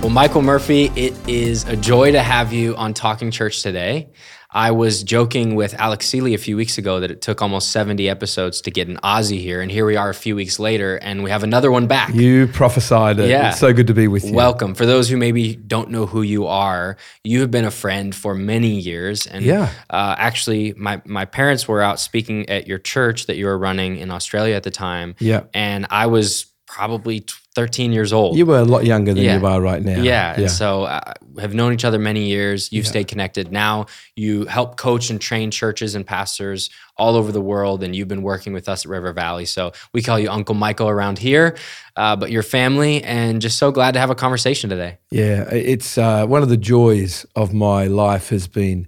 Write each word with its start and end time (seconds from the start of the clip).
Well, 0.00 0.08
Michael 0.08 0.40
Murphy, 0.40 0.86
it 0.96 1.12
is 1.28 1.64
a 1.64 1.76
joy 1.76 2.12
to 2.12 2.22
have 2.22 2.54
you 2.54 2.74
on 2.76 2.94
Talking 2.94 3.30
Church 3.30 3.62
today. 3.62 4.08
I 4.50 4.70
was 4.70 5.02
joking 5.02 5.56
with 5.56 5.74
Alex 5.74 6.06
Seeley 6.06 6.32
a 6.32 6.38
few 6.38 6.56
weeks 6.56 6.78
ago 6.78 7.00
that 7.00 7.10
it 7.10 7.20
took 7.20 7.42
almost 7.42 7.70
70 7.70 8.08
episodes 8.08 8.62
to 8.62 8.70
get 8.70 8.88
an 8.88 8.96
Aussie 9.04 9.38
here, 9.40 9.60
and 9.60 9.70
here 9.70 9.84
we 9.84 9.96
are 9.96 10.08
a 10.08 10.14
few 10.14 10.34
weeks 10.34 10.58
later, 10.58 10.96
and 10.96 11.22
we 11.22 11.28
have 11.28 11.42
another 11.42 11.70
one 11.70 11.86
back. 11.86 12.14
You 12.14 12.46
prophesied 12.46 13.18
it. 13.18 13.28
Yeah. 13.28 13.50
It's 13.50 13.60
so 13.60 13.74
good 13.74 13.88
to 13.88 13.94
be 13.94 14.08
with 14.08 14.24
you. 14.24 14.32
Welcome. 14.32 14.74
For 14.74 14.86
those 14.86 15.10
who 15.10 15.18
maybe 15.18 15.54
don't 15.54 15.90
know 15.90 16.06
who 16.06 16.22
you 16.22 16.46
are, 16.46 16.96
you 17.22 17.42
have 17.42 17.50
been 17.50 17.66
a 17.66 17.70
friend 17.70 18.14
for 18.14 18.34
many 18.34 18.80
years. 18.80 19.26
And 19.26 19.44
Yeah. 19.44 19.68
uh, 19.90 20.14
actually, 20.16 20.72
my, 20.78 21.02
my 21.04 21.26
parents 21.26 21.68
were 21.68 21.82
out 21.82 22.00
speaking 22.00 22.48
at 22.48 22.66
your 22.66 22.78
church 22.78 23.26
that 23.26 23.36
you 23.36 23.44
were 23.44 23.58
running 23.58 23.98
in 23.98 24.10
Australia 24.10 24.54
at 24.54 24.62
the 24.62 24.70
time. 24.70 25.14
Yeah. 25.18 25.42
And 25.52 25.86
I 25.90 26.06
was 26.06 26.46
probably 26.66 27.20
13 27.56 27.92
years 27.92 28.12
old. 28.12 28.36
You 28.36 28.46
were 28.46 28.58
a 28.58 28.64
lot 28.64 28.84
younger 28.84 29.12
than 29.12 29.24
Yeah. 29.24 29.38
you 29.38 29.44
are 29.46 29.60
right 29.60 29.82
now. 29.82 30.02
Yeah. 30.02 30.34
And 30.38 30.50
so 30.50 30.84
uh, 30.84 31.00
have 31.40 31.52
known 31.52 31.72
each 31.72 31.84
other 31.84 31.98
many 31.98 32.28
years. 32.28 32.70
You've 32.72 32.84
Yeah. 32.84 32.90
stayed 32.90 33.08
connected. 33.08 33.50
Now 33.50 33.86
you 34.14 34.44
help 34.44 34.76
coach 34.76 35.10
and 35.10 35.20
train 35.20 35.50
churches 35.50 35.96
and 35.96 36.06
pastors 36.06 36.70
all 36.96 37.16
over 37.16 37.32
the 37.32 37.40
world. 37.40 37.82
And 37.82 37.94
you've 37.96 38.06
been 38.06 38.22
working 38.22 38.52
with 38.52 38.68
us 38.68 38.84
at 38.86 38.90
River 38.90 39.12
Valley. 39.12 39.46
So 39.46 39.72
we 39.92 40.00
call 40.00 40.16
you 40.18 40.30
Uncle 40.30 40.54
Michael 40.54 40.88
around 40.88 41.18
here, 41.18 41.56
uh, 41.96 42.14
but 42.14 42.30
your 42.30 42.44
family. 42.44 43.02
And 43.02 43.42
just 43.42 43.58
so 43.58 43.72
glad 43.72 43.94
to 43.94 44.00
have 44.00 44.10
a 44.10 44.14
conversation 44.14 44.70
today. 44.70 44.98
Yeah, 45.10 45.48
it's 45.50 45.98
uh, 45.98 46.26
one 46.26 46.42
of 46.44 46.48
the 46.50 46.56
joys 46.56 47.26
of 47.34 47.52
my 47.52 47.86
life 47.86 48.28
has 48.28 48.46
been 48.46 48.86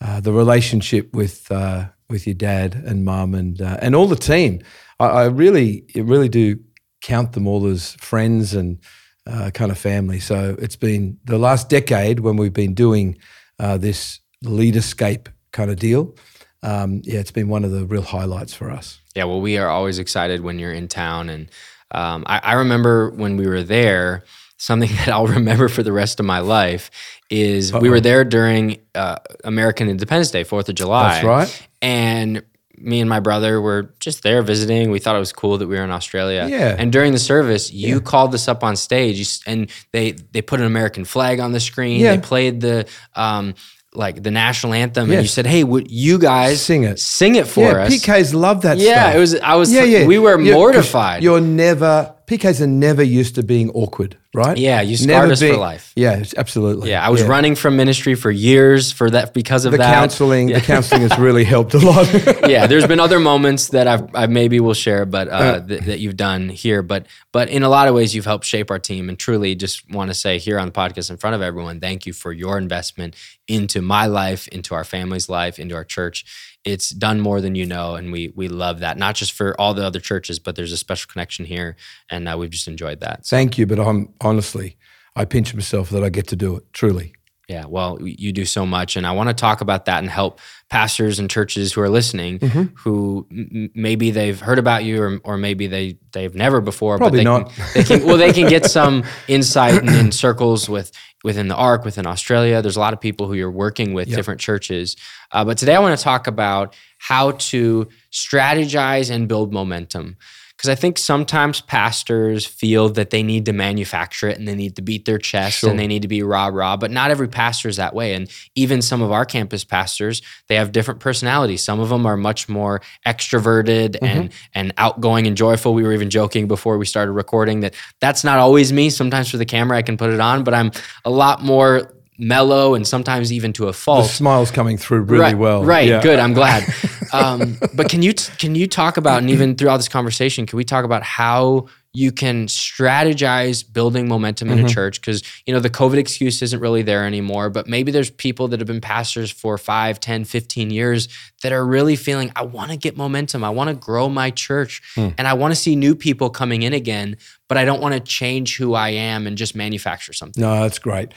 uh, 0.00 0.18
the 0.20 0.32
relationship 0.32 1.14
with 1.14 1.52
uh, 1.52 1.84
with 2.10 2.26
your 2.26 2.34
dad 2.34 2.74
and 2.74 3.04
mum 3.04 3.32
and 3.34 3.62
uh, 3.62 3.76
and 3.80 3.94
all 3.94 4.08
the 4.08 4.16
team. 4.16 4.60
I, 4.98 5.06
I 5.06 5.24
really, 5.26 5.84
really 5.94 6.28
do 6.28 6.58
count 7.02 7.32
them 7.32 7.46
all 7.46 7.66
as 7.66 7.94
friends 7.94 8.54
and 8.54 8.78
uh, 9.26 9.50
kind 9.50 9.70
of 9.70 9.78
family. 9.78 10.20
So 10.20 10.56
it's 10.58 10.76
been 10.76 11.18
the 11.24 11.38
last 11.38 11.68
decade 11.68 12.20
when 12.20 12.36
we've 12.36 12.52
been 12.52 12.74
doing 12.74 13.18
uh, 13.58 13.76
this 13.76 14.20
leaderscape 14.44 15.28
kind 15.52 15.70
of 15.70 15.78
deal. 15.78 16.16
Um, 16.62 17.02
yeah, 17.04 17.18
it's 17.18 17.30
been 17.30 17.48
one 17.48 17.64
of 17.64 17.72
the 17.72 17.84
real 17.84 18.02
highlights 18.02 18.54
for 18.54 18.70
us. 18.70 19.00
Yeah, 19.14 19.24
well, 19.24 19.40
we 19.40 19.58
are 19.58 19.68
always 19.68 19.98
excited 19.98 20.40
when 20.40 20.58
you're 20.58 20.72
in 20.72 20.88
town. 20.88 21.28
And 21.28 21.50
um, 21.90 22.24
I, 22.26 22.40
I 22.42 22.52
remember 22.54 23.10
when 23.10 23.36
we 23.36 23.46
were 23.46 23.62
there, 23.62 24.24
something 24.56 24.88
that 24.96 25.08
I'll 25.08 25.26
remember 25.26 25.68
for 25.68 25.82
the 25.82 25.92
rest 25.92 26.20
of 26.20 26.26
my 26.26 26.38
life 26.38 26.90
is 27.30 27.72
we 27.72 27.90
were 27.90 28.00
there 28.00 28.24
during 28.24 28.80
uh, 28.94 29.16
American 29.44 29.88
Independence 29.88 30.30
Day, 30.30 30.44
4th 30.44 30.68
of 30.68 30.74
July. 30.74 31.14
That's 31.14 31.24
right. 31.24 31.68
And 31.80 32.44
me 32.82 33.00
and 33.00 33.08
my 33.08 33.20
brother 33.20 33.60
were 33.60 33.94
just 34.00 34.22
there 34.22 34.42
visiting. 34.42 34.90
We 34.90 34.98
thought 34.98 35.16
it 35.16 35.20
was 35.20 35.32
cool 35.32 35.58
that 35.58 35.66
we 35.68 35.76
were 35.76 35.84
in 35.84 35.90
Australia. 35.90 36.46
Yeah. 36.48 36.74
And 36.78 36.92
during 36.92 37.12
the 37.12 37.18
service, 37.18 37.72
you 37.72 38.00
called 38.00 38.34
us 38.34 38.48
up 38.48 38.62
on 38.64 38.76
stage, 38.76 39.40
and 39.46 39.70
they 39.92 40.12
they 40.32 40.42
put 40.42 40.60
an 40.60 40.66
American 40.66 41.04
flag 41.04 41.40
on 41.40 41.52
the 41.52 41.60
screen. 41.60 42.00
Yeah. 42.00 42.16
They 42.16 42.22
played 42.22 42.60
the 42.60 42.86
um, 43.14 43.54
like 43.94 44.22
the 44.22 44.30
national 44.30 44.72
anthem, 44.74 45.10
and 45.10 45.20
you 45.22 45.28
said, 45.28 45.46
"Hey, 45.46 45.64
would 45.64 45.90
you 45.90 46.18
guys 46.18 46.62
Sing 46.64 46.84
it. 46.84 46.98
Sing 46.98 47.34
it 47.36 47.46
for 47.46 47.60
yeah, 47.72 47.84
us." 47.84 47.92
PKs 47.94 48.34
love 48.34 48.62
that 48.62 48.78
Yeah, 48.78 49.02
stuff. 49.02 49.14
it 49.14 49.18
was. 49.18 49.34
I 49.40 49.54
was. 49.56 49.72
Yeah, 49.72 49.84
yeah. 49.84 50.06
We 50.06 50.18
were 50.18 50.40
You're- 50.40 50.56
mortified. 50.56 51.22
You're 51.22 51.40
never 51.40 52.14
PKs 52.38 52.60
are 52.60 52.66
never 52.66 53.02
used 53.02 53.34
to 53.34 53.42
being 53.42 53.70
awkward, 53.70 54.16
right? 54.34 54.56
Yeah, 54.56 54.80
you 54.80 54.96
scarred 54.96 55.30
us 55.30 55.40
for 55.40 55.56
life. 55.56 55.92
Yeah, 55.94 56.22
absolutely. 56.36 56.90
yeah, 56.90 57.04
I 57.06 57.10
was 57.10 57.22
running 57.22 57.54
from 57.54 57.76
ministry 57.76 58.14
for 58.14 58.30
years 58.30 58.90
for 58.90 59.10
that 59.10 59.34
because 59.34 59.64
of 59.66 59.72
The 59.72 59.78
that. 59.78 59.94
counseling, 59.94 60.46
the 60.46 60.60
counseling 60.60 61.02
has 61.02 61.18
really 61.18 61.44
helped 61.44 61.74
a 61.74 61.78
lot. 61.78 62.08
yeah, 62.48 62.66
there's 62.66 62.86
been 62.86 63.00
other 63.00 63.20
moments 63.20 63.68
that 63.68 63.86
I've, 63.86 64.14
I 64.14 64.26
maybe 64.26 64.60
will 64.60 64.74
share, 64.74 65.04
but 65.04 65.28
uh, 65.28 65.60
th- 65.60 65.82
that 65.82 65.98
you've 66.00 66.16
done 66.16 66.48
here. 66.48 66.82
But 66.82 67.06
but 67.32 67.50
in 67.50 67.62
a 67.62 67.68
lot 67.68 67.88
of 67.88 67.94
ways, 67.94 68.14
you've 68.14 68.24
helped 68.24 68.44
shape 68.46 68.70
our 68.70 68.78
team, 68.78 69.08
and 69.08 69.18
truly, 69.18 69.54
just 69.54 69.88
want 69.90 70.10
to 70.10 70.14
say 70.14 70.38
here 70.38 70.58
on 70.58 70.66
the 70.68 70.72
podcast 70.72 71.10
in 71.10 71.16
front 71.18 71.34
of 71.36 71.42
everyone, 71.42 71.80
thank 71.80 72.06
you 72.06 72.12
for 72.12 72.32
your 72.32 72.56
investment 72.58 73.14
into 73.48 73.82
my 73.82 74.06
life, 74.06 74.48
into 74.48 74.74
our 74.74 74.84
family's 74.84 75.28
life, 75.28 75.58
into 75.58 75.74
our 75.74 75.84
church. 75.84 76.24
It's 76.64 76.90
done 76.90 77.20
more 77.20 77.40
than 77.40 77.54
you 77.54 77.66
know, 77.66 77.96
and 77.96 78.12
we 78.12 78.32
we 78.36 78.48
love 78.48 78.80
that. 78.80 78.96
Not 78.96 79.14
just 79.14 79.32
for 79.32 79.60
all 79.60 79.74
the 79.74 79.84
other 79.84 80.00
churches, 80.00 80.38
but 80.38 80.56
there's 80.56 80.72
a 80.72 80.76
special 80.76 81.10
connection 81.10 81.44
here, 81.44 81.76
and 82.08 82.28
uh, 82.28 82.36
we've 82.38 82.50
just 82.50 82.68
enjoyed 82.68 83.00
that. 83.00 83.26
So, 83.26 83.36
Thank 83.36 83.58
you, 83.58 83.66
but 83.66 83.80
I'm 83.80 84.12
honestly, 84.20 84.76
I 85.16 85.24
pinch 85.24 85.54
myself 85.54 85.90
that 85.90 86.04
I 86.04 86.08
get 86.08 86.28
to 86.28 86.36
do 86.36 86.56
it. 86.56 86.72
Truly. 86.72 87.14
Yeah, 87.52 87.66
well, 87.66 87.98
you 88.00 88.32
do 88.32 88.44
so 88.44 88.64
much, 88.66 88.96
and 88.96 89.06
I 89.06 89.12
want 89.12 89.28
to 89.28 89.34
talk 89.34 89.60
about 89.60 89.84
that 89.84 89.98
and 89.98 90.08
help 90.10 90.40
pastors 90.70 91.18
and 91.18 91.28
churches 91.30 91.72
who 91.74 91.80
are 91.82 91.88
listening, 91.90 92.38
Mm-hmm. 92.38 92.62
who 92.76 93.26
m- 93.30 93.70
maybe 93.74 94.10
they've 94.10 94.40
heard 94.40 94.58
about 94.58 94.84
you, 94.84 95.02
or, 95.02 95.20
or 95.24 95.36
maybe 95.36 95.66
they 95.66 95.98
they've 96.12 96.34
never 96.34 96.60
before. 96.60 96.96
Probably 96.98 97.24
but 97.24 97.44
they 97.44 97.44
not. 97.44 97.52
Can, 97.52 97.64
they 97.74 97.84
can 97.84 98.06
well, 98.06 98.16
they 98.16 98.32
can 98.32 98.48
get 98.48 98.64
some 98.78 99.04
insight 99.28 99.74
and 99.80 99.90
in 99.90 100.12
circles 100.12 100.68
with 100.68 100.90
within 101.24 101.48
the 101.48 101.54
ARC, 101.56 101.84
within 101.84 102.06
Australia. 102.06 102.62
There's 102.62 102.76
a 102.76 102.80
lot 102.80 102.92
of 102.94 103.00
people 103.00 103.26
who 103.28 103.34
you're 103.34 103.50
working 103.66 103.92
with, 103.94 104.08
different 104.08 104.40
churches. 104.40 104.96
Uh, 105.30 105.44
but 105.44 105.58
today 105.58 105.74
I 105.74 105.78
want 105.78 105.96
to 105.96 106.02
talk 106.02 106.26
about 106.26 106.74
how 106.98 107.32
to 107.52 107.86
strategize 108.10 109.10
and 109.10 109.28
build 109.28 109.52
momentum. 109.52 110.16
Because 110.62 110.78
I 110.78 110.80
think 110.80 110.96
sometimes 110.96 111.60
pastors 111.60 112.46
feel 112.46 112.88
that 112.90 113.10
they 113.10 113.24
need 113.24 113.46
to 113.46 113.52
manufacture 113.52 114.28
it 114.28 114.38
and 114.38 114.46
they 114.46 114.54
need 114.54 114.76
to 114.76 114.82
beat 114.82 115.06
their 115.06 115.18
chest 115.18 115.58
Sure. 115.58 115.70
and 115.70 115.76
they 115.76 115.88
need 115.88 116.02
to 116.02 116.08
be 116.08 116.22
rah 116.22 116.46
rah, 116.46 116.76
but 116.76 116.92
not 116.92 117.10
every 117.10 117.26
pastor 117.26 117.68
is 117.68 117.78
that 117.78 117.96
way. 117.96 118.14
And 118.14 118.30
even 118.54 118.80
some 118.80 119.02
of 119.02 119.10
our 119.10 119.24
campus 119.24 119.64
pastors, 119.64 120.22
they 120.46 120.54
have 120.54 120.70
different 120.70 121.00
personalities. 121.00 121.64
Some 121.64 121.80
of 121.80 121.88
them 121.88 122.06
are 122.06 122.16
much 122.16 122.48
more 122.48 122.80
extroverted 123.04 123.96
mm-hmm. 123.96 124.04
and 124.04 124.32
and 124.54 124.72
outgoing 124.78 125.26
and 125.26 125.36
joyful. 125.36 125.74
We 125.74 125.82
were 125.82 125.94
even 125.94 126.10
joking 126.10 126.46
before 126.46 126.78
we 126.78 126.86
started 126.86 127.10
recording 127.10 127.58
that 127.60 127.74
that's 127.98 128.22
not 128.22 128.38
always 128.38 128.72
me. 128.72 128.88
Sometimes 128.90 129.30
for 129.32 129.38
the 129.38 129.44
camera 129.44 129.76
I 129.76 129.82
can 129.82 129.96
put 129.96 130.10
it 130.10 130.20
on, 130.20 130.44
but 130.44 130.54
I'm 130.54 130.70
a 131.04 131.10
lot 131.10 131.42
more 131.42 131.92
mellow 132.22 132.74
and 132.74 132.86
sometimes 132.86 133.32
even 133.32 133.52
to 133.54 133.66
a 133.68 133.72
fault. 133.72 134.04
The 134.06 134.12
smile's 134.12 134.50
coming 134.50 134.78
through 134.78 135.02
really 135.02 135.20
right, 135.20 135.36
well. 135.36 135.64
Right, 135.64 135.88
Yeah. 135.88 136.02
good. 136.02 136.18
I'm 136.18 136.32
glad. 136.32 136.64
Um, 137.14 137.58
but 137.74 137.90
can 137.90 138.00
you 138.00 138.14
can 138.14 138.54
you 138.54 138.66
talk 138.66 138.96
about 138.96 139.18
and 139.18 139.28
even 139.28 139.54
throughout 139.54 139.76
this 139.76 139.88
conversation, 139.88 140.46
can 140.46 140.56
we 140.56 140.64
talk 140.64 140.86
about 140.86 141.02
how 141.02 141.66
you 141.92 142.10
can 142.10 142.46
strategize 142.46 143.70
building 143.70 144.08
momentum 144.08 144.48
in 144.48 144.64
a 144.64 144.66
church? 144.66 144.98
Because 144.98 145.22
you 145.44 145.52
know 145.52 145.60
the 145.60 145.68
COVID 145.68 145.98
excuse 145.98 146.40
isn't 146.40 146.58
really 146.58 146.80
there 146.80 147.04
anymore, 147.04 147.50
but 147.50 147.66
maybe 147.68 147.92
there's 147.92 148.08
people 148.08 148.48
that 148.48 148.60
have 148.60 148.66
been 148.66 148.80
pastors 148.80 149.30
for 149.30 149.58
5, 149.58 150.00
10, 150.00 150.24
15 150.24 150.70
years 150.70 151.08
that 151.42 151.52
are 151.52 151.66
really 151.66 151.96
feeling, 151.96 152.32
I 152.34 152.44
want 152.44 152.70
to 152.70 152.78
get 152.78 152.96
momentum. 152.96 153.44
I 153.44 153.50
want 153.50 153.68
to 153.68 153.74
grow 153.74 154.08
my 154.08 154.30
church 154.30 154.80
and 154.96 155.20
I 155.20 155.34
want 155.34 155.52
to 155.52 155.56
see 155.60 155.76
new 155.76 155.94
people 155.94 156.30
coming 156.30 156.62
in 156.62 156.72
again, 156.72 157.18
but 157.46 157.58
I 157.58 157.66
don't 157.66 157.82
want 157.82 157.92
to 157.92 158.00
change 158.00 158.56
who 158.56 158.72
I 158.72 158.88
am 158.88 159.26
and 159.26 159.36
just 159.36 159.54
manufacture 159.54 160.14
something. 160.14 160.40
No, 160.40 160.62
that's 160.62 160.78
great. 160.78 161.12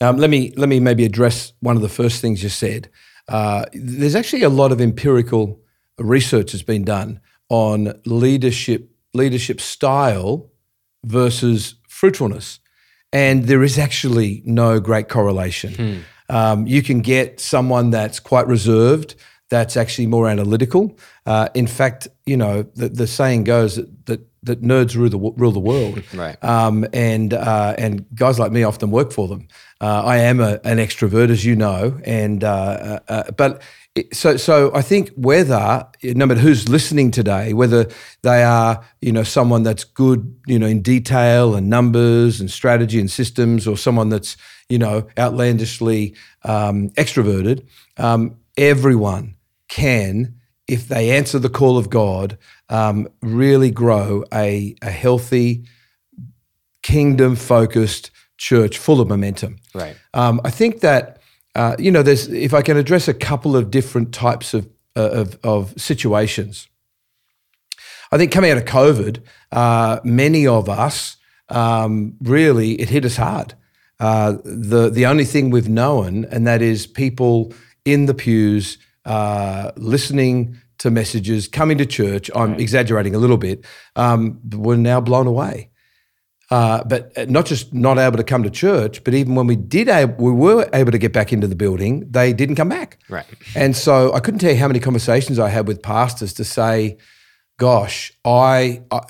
Um, 0.00 0.16
let 0.16 0.30
me 0.30 0.52
let 0.56 0.68
me 0.68 0.80
maybe 0.80 1.04
address 1.04 1.52
one 1.60 1.76
of 1.76 1.82
the 1.82 1.88
first 1.88 2.20
things 2.20 2.42
you 2.42 2.48
said. 2.48 2.88
Uh, 3.28 3.64
there's 3.72 4.14
actually 4.14 4.42
a 4.42 4.48
lot 4.48 4.72
of 4.72 4.80
empirical 4.80 5.60
research 5.98 6.52
that's 6.52 6.62
been 6.62 6.84
done 6.84 7.20
on 7.48 8.00
leadership 8.06 8.90
leadership 9.14 9.60
style 9.60 10.50
versus 11.04 11.74
fruitfulness, 11.88 12.60
and 13.12 13.44
there 13.44 13.62
is 13.62 13.78
actually 13.78 14.42
no 14.44 14.80
great 14.80 15.08
correlation. 15.08 16.04
Um, 16.30 16.66
you 16.66 16.82
can 16.82 17.00
get 17.00 17.40
someone 17.40 17.90
that's 17.90 18.20
quite 18.20 18.46
reserved, 18.46 19.14
that's 19.48 19.76
actually 19.76 20.06
more 20.06 20.28
analytical. 20.28 20.98
Uh, 21.24 21.48
in 21.54 21.66
fact, 21.66 22.06
you 22.26 22.36
know 22.36 22.62
the, 22.74 22.88
the 22.88 23.06
saying 23.06 23.44
goes 23.44 23.76
that, 23.76 24.06
that 24.06 24.20
that 24.42 24.62
nerds 24.62 24.94
rule 24.94 25.08
the 25.08 25.18
rule 25.18 25.52
the 25.52 25.60
world. 25.60 26.02
Right. 26.14 26.42
Um, 26.42 26.86
and 26.92 27.34
uh, 27.34 27.74
and 27.78 28.06
guys 28.14 28.38
like 28.38 28.50
me 28.50 28.62
often 28.62 28.90
work 28.90 29.12
for 29.12 29.28
them. 29.28 29.48
Uh, 29.80 30.02
I 30.04 30.18
am 30.18 30.40
a, 30.40 30.60
an 30.64 30.78
extrovert, 30.78 31.30
as 31.30 31.44
you 31.44 31.54
know, 31.54 32.00
and 32.04 32.42
uh, 32.42 32.48
uh, 32.48 32.98
uh, 33.08 33.30
but 33.32 33.62
it, 33.94 34.14
so 34.14 34.36
so 34.36 34.74
I 34.74 34.82
think 34.82 35.10
whether 35.16 35.86
no 36.02 36.26
matter 36.26 36.40
who's 36.40 36.68
listening 36.68 37.10
today, 37.10 37.52
whether 37.52 37.88
they 38.22 38.42
are 38.42 38.84
you 39.00 39.12
know 39.12 39.22
someone 39.22 39.62
that's 39.62 39.84
good 39.84 40.34
you 40.46 40.58
know 40.58 40.66
in 40.66 40.82
detail 40.82 41.54
and 41.54 41.68
numbers 41.68 42.40
and 42.40 42.50
strategy 42.50 42.98
and 42.98 43.10
systems, 43.10 43.66
or 43.66 43.76
someone 43.76 44.08
that's 44.08 44.36
you 44.68 44.78
know 44.78 45.06
outlandishly 45.18 46.14
um, 46.44 46.90
extroverted, 46.90 47.66
um, 47.98 48.36
everyone 48.56 49.36
can 49.68 50.34
if 50.68 50.86
they 50.86 51.10
answer 51.10 51.38
the 51.38 51.48
call 51.48 51.78
of 51.78 51.88
God, 51.88 52.36
um, 52.68 53.08
really 53.22 53.70
grow 53.70 54.24
a, 54.32 54.74
a 54.82 54.90
healthy, 54.90 55.64
kingdom 56.82 57.36
focused 57.36 58.10
church 58.36 58.78
full 58.78 59.00
of 59.00 59.08
momentum. 59.08 59.56
Right. 59.74 59.96
Um, 60.14 60.40
I 60.44 60.50
think 60.50 60.80
that, 60.80 61.20
uh, 61.54 61.76
you 61.78 61.90
know, 61.90 62.02
there's, 62.02 62.28
if 62.28 62.54
I 62.54 62.62
can 62.62 62.76
address 62.76 63.08
a 63.08 63.14
couple 63.14 63.56
of 63.56 63.70
different 63.70 64.12
types 64.12 64.54
of, 64.54 64.68
uh, 64.96 65.10
of, 65.10 65.38
of 65.42 65.80
situations. 65.80 66.68
I 68.10 68.16
think 68.16 68.32
coming 68.32 68.50
out 68.50 68.58
of 68.58 68.64
COVID, 68.64 69.22
uh, 69.52 70.00
many 70.04 70.46
of 70.46 70.68
us 70.68 71.16
um, 71.48 72.14
really, 72.20 72.72
it 72.80 72.88
hit 72.88 73.04
us 73.04 73.16
hard. 73.16 73.54
Uh, 74.00 74.36
the, 74.44 74.88
the 74.88 75.06
only 75.06 75.24
thing 75.24 75.50
we've 75.50 75.68
known, 75.68 76.24
and 76.26 76.46
that 76.46 76.62
is 76.62 76.86
people 76.86 77.52
in 77.84 78.06
the 78.06 78.14
pews 78.14 78.78
uh, 79.04 79.72
listening 79.76 80.58
to 80.78 80.90
messages, 80.90 81.48
coming 81.48 81.78
to 81.78 81.86
church. 81.86 82.30
I'm 82.34 82.54
exaggerating 82.54 83.14
a 83.14 83.18
little 83.18 83.36
bit. 83.36 83.64
Um, 83.96 84.40
we're 84.52 84.76
now 84.76 85.00
blown 85.00 85.26
away. 85.26 85.70
Uh, 86.50 86.82
but 86.84 87.28
not 87.28 87.44
just 87.44 87.74
not 87.74 87.98
able 87.98 88.16
to 88.16 88.24
come 88.24 88.42
to 88.42 88.48
church, 88.48 89.04
but 89.04 89.12
even 89.12 89.34
when 89.34 89.46
we 89.46 89.54
did, 89.54 89.86
ab- 89.86 90.18
we 90.18 90.32
were 90.32 90.66
able 90.72 90.90
to 90.90 90.96
get 90.96 91.12
back 91.12 91.30
into 91.30 91.46
the 91.46 91.54
building, 91.54 92.10
they 92.10 92.32
didn't 92.32 92.54
come 92.54 92.70
back. 92.70 92.98
Right. 93.10 93.26
And 93.54 93.76
so 93.76 94.14
I 94.14 94.20
couldn't 94.20 94.40
tell 94.40 94.52
you 94.52 94.56
how 94.56 94.66
many 94.66 94.80
conversations 94.80 95.38
I 95.38 95.50
had 95.50 95.68
with 95.68 95.82
pastors 95.82 96.32
to 96.34 96.44
say, 96.44 96.96
"Gosh, 97.58 98.14
I, 98.24 98.80
I, 98.90 99.00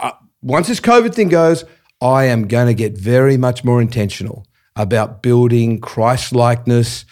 I 0.00 0.12
once 0.42 0.66
this 0.66 0.80
COVID 0.80 1.14
thing 1.14 1.28
goes, 1.28 1.64
I 2.00 2.24
am 2.24 2.48
going 2.48 2.66
to 2.66 2.74
get 2.74 2.98
very 2.98 3.36
much 3.36 3.62
more 3.62 3.80
intentional 3.80 4.44
about 4.74 5.22
building 5.22 5.80
Christ 5.80 6.32
likeness, 6.32 7.04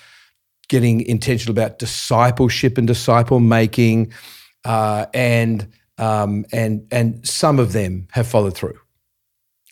getting 0.71 1.03
intentional 1.03 1.51
about 1.51 1.79
discipleship 1.79 2.79
and 2.79 2.87
disciple 2.87 3.41
making, 3.41 4.13
uh, 4.65 5.05
and 5.13 5.69
um, 5.99 6.47
and 6.53 6.87
and 6.91 7.29
some 7.29 7.59
of 7.59 7.73
them 7.73 8.09
have 8.13 8.27
followed 8.27 8.57
through. 8.57 8.79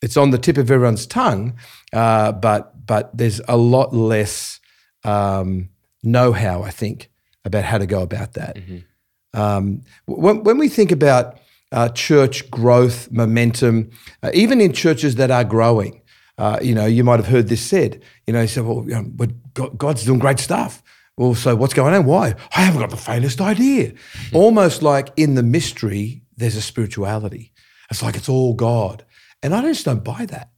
It's 0.02 0.16
on 0.16 0.30
the 0.30 0.38
tip 0.38 0.58
of 0.58 0.70
everyone's 0.70 1.06
tongue, 1.06 1.56
uh, 1.94 2.32
but 2.32 2.86
but 2.86 3.16
there's 3.16 3.40
a 3.48 3.56
lot 3.56 3.94
less 3.94 4.60
um, 5.04 5.70
know-how, 6.02 6.62
I 6.62 6.70
think, 6.70 7.10
about 7.44 7.64
how 7.64 7.78
to 7.78 7.86
go 7.86 8.02
about 8.02 8.34
that. 8.34 8.56
Mm-hmm. 8.56 9.40
Um, 9.40 9.82
when, 10.06 10.42
when 10.42 10.58
we 10.58 10.68
think 10.68 10.90
about 10.90 11.38
uh, 11.70 11.90
church 11.90 12.50
growth, 12.50 13.10
momentum, 13.10 13.90
uh, 14.22 14.30
even 14.34 14.60
in 14.60 14.72
churches 14.72 15.16
that 15.16 15.30
are 15.30 15.44
growing, 15.44 16.02
uh, 16.38 16.58
you 16.62 16.74
know, 16.74 16.86
you 16.86 17.04
might 17.04 17.18
have 17.18 17.26
heard 17.26 17.48
this 17.48 17.60
said. 17.60 18.02
You 18.26 18.32
know, 18.32 18.42
you 18.42 18.48
say, 18.48 18.60
"Well, 18.60 18.84
you 18.86 18.94
know, 18.94 19.68
God's 19.76 20.04
doing 20.04 20.20
great 20.20 20.38
stuff." 20.38 20.82
Well, 21.18 21.34
so 21.34 21.56
what's 21.56 21.74
going 21.74 21.94
on? 21.94 22.06
Why? 22.06 22.36
I 22.54 22.60
haven't 22.60 22.80
got 22.80 22.90
the 22.90 22.96
faintest 22.96 23.40
idea. 23.40 23.90
Mm-hmm. 23.90 24.36
Almost 24.36 24.82
like 24.82 25.10
in 25.16 25.34
the 25.34 25.42
mystery, 25.42 26.22
there's 26.36 26.54
a 26.54 26.62
spirituality. 26.62 27.52
It's 27.90 28.04
like 28.04 28.14
it's 28.14 28.28
all 28.28 28.54
God. 28.54 29.04
And 29.42 29.52
I 29.52 29.62
just 29.62 29.84
don't 29.84 30.04
buy 30.04 30.26
that. 30.26 30.52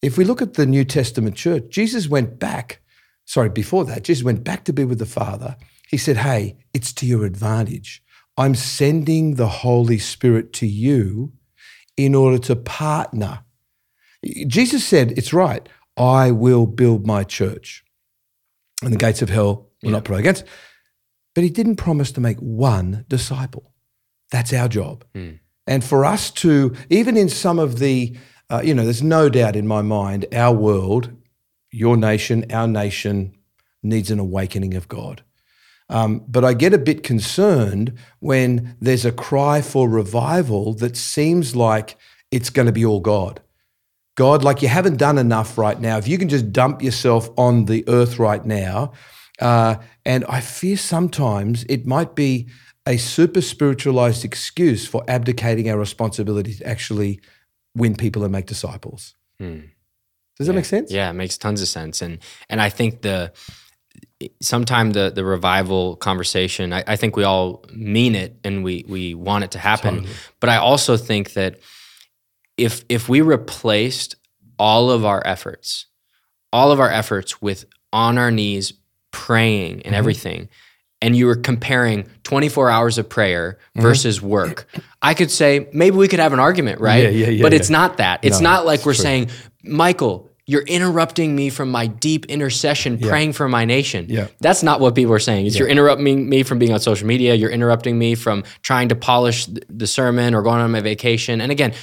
If 0.00 0.16
we 0.16 0.24
look 0.24 0.40
at 0.40 0.54
the 0.54 0.66
New 0.66 0.84
Testament 0.84 1.34
church, 1.34 1.64
Jesus 1.70 2.08
went 2.08 2.38
back, 2.38 2.80
sorry, 3.24 3.48
before 3.48 3.84
that, 3.86 4.04
Jesus 4.04 4.22
went 4.22 4.44
back 4.44 4.62
to 4.64 4.72
be 4.72 4.84
with 4.84 5.00
the 5.00 5.06
Father. 5.06 5.56
He 5.88 5.96
said, 5.96 6.18
Hey, 6.18 6.58
it's 6.72 6.92
to 6.94 7.06
your 7.06 7.24
advantage. 7.24 8.00
I'm 8.36 8.54
sending 8.54 9.34
the 9.34 9.48
Holy 9.48 9.98
Spirit 9.98 10.52
to 10.54 10.66
you 10.68 11.32
in 11.96 12.14
order 12.14 12.38
to 12.38 12.54
partner. 12.54 13.40
Jesus 14.46 14.86
said, 14.86 15.18
It's 15.18 15.32
right. 15.32 15.68
I 15.96 16.30
will 16.30 16.66
build 16.66 17.04
my 17.04 17.24
church, 17.24 17.82
and 18.84 18.92
the 18.92 18.96
gates 18.96 19.22
of 19.22 19.30
hell 19.30 19.67
will 19.82 19.90
yeah. 19.90 19.96
not 19.96 20.04
prevail 20.04 20.20
against. 20.20 20.44
But 21.34 21.44
he 21.44 21.50
didn't 21.50 21.76
promise 21.76 22.12
to 22.12 22.20
make 22.20 22.38
one 22.38 23.04
disciple. 23.08 23.72
That's 24.30 24.52
our 24.52 24.68
job. 24.68 25.04
Mm. 25.14 25.40
And 25.66 25.84
for 25.84 26.04
us 26.04 26.30
to, 26.32 26.74
even 26.90 27.16
in 27.16 27.28
some 27.28 27.58
of 27.58 27.78
the, 27.78 28.16
uh, 28.50 28.62
you 28.64 28.74
know, 28.74 28.84
there's 28.84 29.02
no 29.02 29.28
doubt 29.28 29.54
in 29.54 29.66
my 29.66 29.82
mind, 29.82 30.26
our 30.32 30.54
world, 30.54 31.14
your 31.70 31.96
nation, 31.96 32.50
our 32.50 32.66
nation 32.66 33.34
needs 33.82 34.10
an 34.10 34.18
awakening 34.18 34.74
of 34.74 34.88
God. 34.88 35.22
Um, 35.90 36.24
but 36.26 36.44
I 36.44 36.54
get 36.54 36.74
a 36.74 36.78
bit 36.78 37.02
concerned 37.02 37.94
when 38.20 38.76
there's 38.80 39.04
a 39.04 39.12
cry 39.12 39.62
for 39.62 39.88
revival 39.88 40.74
that 40.74 40.96
seems 40.96 41.56
like 41.56 41.96
it's 42.30 42.50
going 42.50 42.66
to 42.66 42.72
be 42.72 42.84
all 42.84 43.00
God. 43.00 43.40
God, 44.16 44.42
like 44.42 44.62
you 44.62 44.68
haven't 44.68 44.96
done 44.96 45.16
enough 45.16 45.56
right 45.56 45.80
now. 45.80 45.96
If 45.96 46.08
you 46.08 46.18
can 46.18 46.28
just 46.28 46.52
dump 46.52 46.82
yourself 46.82 47.30
on 47.38 47.66
the 47.66 47.84
earth 47.88 48.18
right 48.18 48.44
now, 48.44 48.92
uh, 49.40 49.76
and 50.04 50.24
I 50.28 50.40
fear 50.40 50.76
sometimes 50.76 51.64
it 51.68 51.86
might 51.86 52.14
be 52.14 52.48
a 52.86 52.96
super 52.96 53.40
spiritualized 53.40 54.24
excuse 54.24 54.86
for 54.86 55.04
abdicating 55.08 55.70
our 55.70 55.78
responsibility 55.78 56.54
to 56.54 56.66
actually 56.66 57.20
win 57.76 57.94
people 57.94 58.24
and 58.24 58.32
make 58.32 58.46
disciples. 58.46 59.14
Hmm. 59.38 59.60
Does 60.36 60.46
yeah. 60.46 60.52
that 60.52 60.54
make 60.54 60.64
sense? 60.64 60.90
Yeah, 60.90 61.10
it 61.10 61.14
makes 61.14 61.36
tons 61.36 61.60
of 61.60 61.68
sense. 61.68 62.00
And 62.00 62.18
and 62.48 62.60
I 62.60 62.70
think 62.70 63.02
the 63.02 63.32
sometime 64.40 64.92
the 64.92 65.10
the 65.10 65.24
revival 65.24 65.96
conversation, 65.96 66.72
I, 66.72 66.84
I 66.86 66.96
think 66.96 67.16
we 67.16 67.24
all 67.24 67.64
mean 67.72 68.14
it 68.14 68.38
and 68.44 68.64
we 68.64 68.84
we 68.88 69.14
want 69.14 69.44
it 69.44 69.50
to 69.52 69.58
happen. 69.58 69.96
Totally. 69.96 70.14
But 70.40 70.50
I 70.50 70.56
also 70.56 70.96
think 70.96 71.34
that 71.34 71.58
if 72.56 72.84
if 72.88 73.08
we 73.08 73.20
replaced 73.20 74.16
all 74.58 74.90
of 74.90 75.04
our 75.04 75.22
efforts, 75.26 75.86
all 76.52 76.72
of 76.72 76.80
our 76.80 76.90
efforts 76.90 77.42
with 77.42 77.64
on 77.92 78.18
our 78.18 78.30
knees 78.30 78.72
praying 79.10 79.74
and 79.74 79.82
mm-hmm. 79.82 79.94
everything, 79.94 80.48
and 81.00 81.16
you 81.16 81.26
were 81.26 81.36
comparing 81.36 82.08
24 82.24 82.70
hours 82.70 82.98
of 82.98 83.08
prayer 83.08 83.58
mm-hmm. 83.70 83.82
versus 83.82 84.18
mm-hmm. 84.18 84.28
work, 84.28 84.66
I 85.02 85.14
could 85.14 85.30
say 85.30 85.68
maybe 85.72 85.96
we 85.96 86.08
could 86.08 86.20
have 86.20 86.32
an 86.32 86.40
argument, 86.40 86.80
right? 86.80 87.04
Yeah, 87.04 87.10
yeah, 87.10 87.28
yeah, 87.28 87.42
but 87.42 87.52
yeah. 87.52 87.58
it's 87.58 87.70
not 87.70 87.98
that. 87.98 88.20
It's 88.22 88.40
no, 88.40 88.50
not 88.50 88.66
like 88.66 88.80
we're 88.80 88.94
true. 88.94 89.02
saying, 89.02 89.30
Michael, 89.62 90.27
you're 90.48 90.62
interrupting 90.62 91.36
me 91.36 91.50
from 91.50 91.70
my 91.70 91.86
deep 91.86 92.24
intercession 92.24 92.98
yeah. 92.98 93.08
praying 93.08 93.34
for 93.34 93.50
my 93.50 93.66
nation. 93.66 94.06
Yeah. 94.08 94.28
That's 94.40 94.62
not 94.62 94.80
what 94.80 94.94
people 94.94 95.12
are 95.12 95.18
saying. 95.18 95.44
It's 95.44 95.54
yeah. 95.54 95.60
you're 95.60 95.68
interrupting 95.68 96.26
me 96.26 96.42
from 96.42 96.58
being 96.58 96.72
on 96.72 96.80
social 96.80 97.06
media. 97.06 97.34
You're 97.34 97.50
interrupting 97.50 97.98
me 97.98 98.14
from 98.14 98.44
trying 98.62 98.88
to 98.88 98.96
polish 98.96 99.46
the 99.68 99.86
sermon 99.86 100.34
or 100.34 100.40
going 100.40 100.60
on 100.60 100.70
my 100.70 100.80
vacation. 100.80 101.42
And 101.42 101.52
again, 101.52 101.74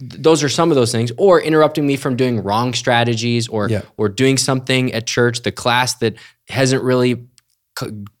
those 0.00 0.42
are 0.42 0.48
some 0.48 0.70
of 0.70 0.74
those 0.74 0.90
things. 0.90 1.12
Or 1.18 1.38
interrupting 1.38 1.86
me 1.86 1.96
from 1.96 2.16
doing 2.16 2.42
wrong 2.42 2.72
strategies 2.72 3.46
or 3.46 3.68
yeah. 3.68 3.82
or 3.98 4.08
doing 4.08 4.38
something 4.38 4.94
at 4.94 5.06
church, 5.06 5.42
the 5.42 5.52
class 5.52 5.96
that 5.96 6.14
hasn't 6.48 6.82
really 6.82 7.26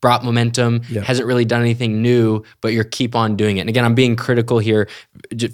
brought 0.00 0.24
momentum, 0.24 0.82
yeah. 0.88 1.02
hasn't 1.02 1.26
really 1.26 1.44
done 1.44 1.60
anything 1.60 2.02
new, 2.02 2.42
but 2.60 2.72
you 2.72 2.82
keep 2.84 3.14
on 3.14 3.36
doing 3.36 3.58
it. 3.58 3.60
And 3.60 3.68
again, 3.68 3.84
I'm 3.84 3.94
being 3.94 4.16
critical 4.16 4.58
here 4.58 4.88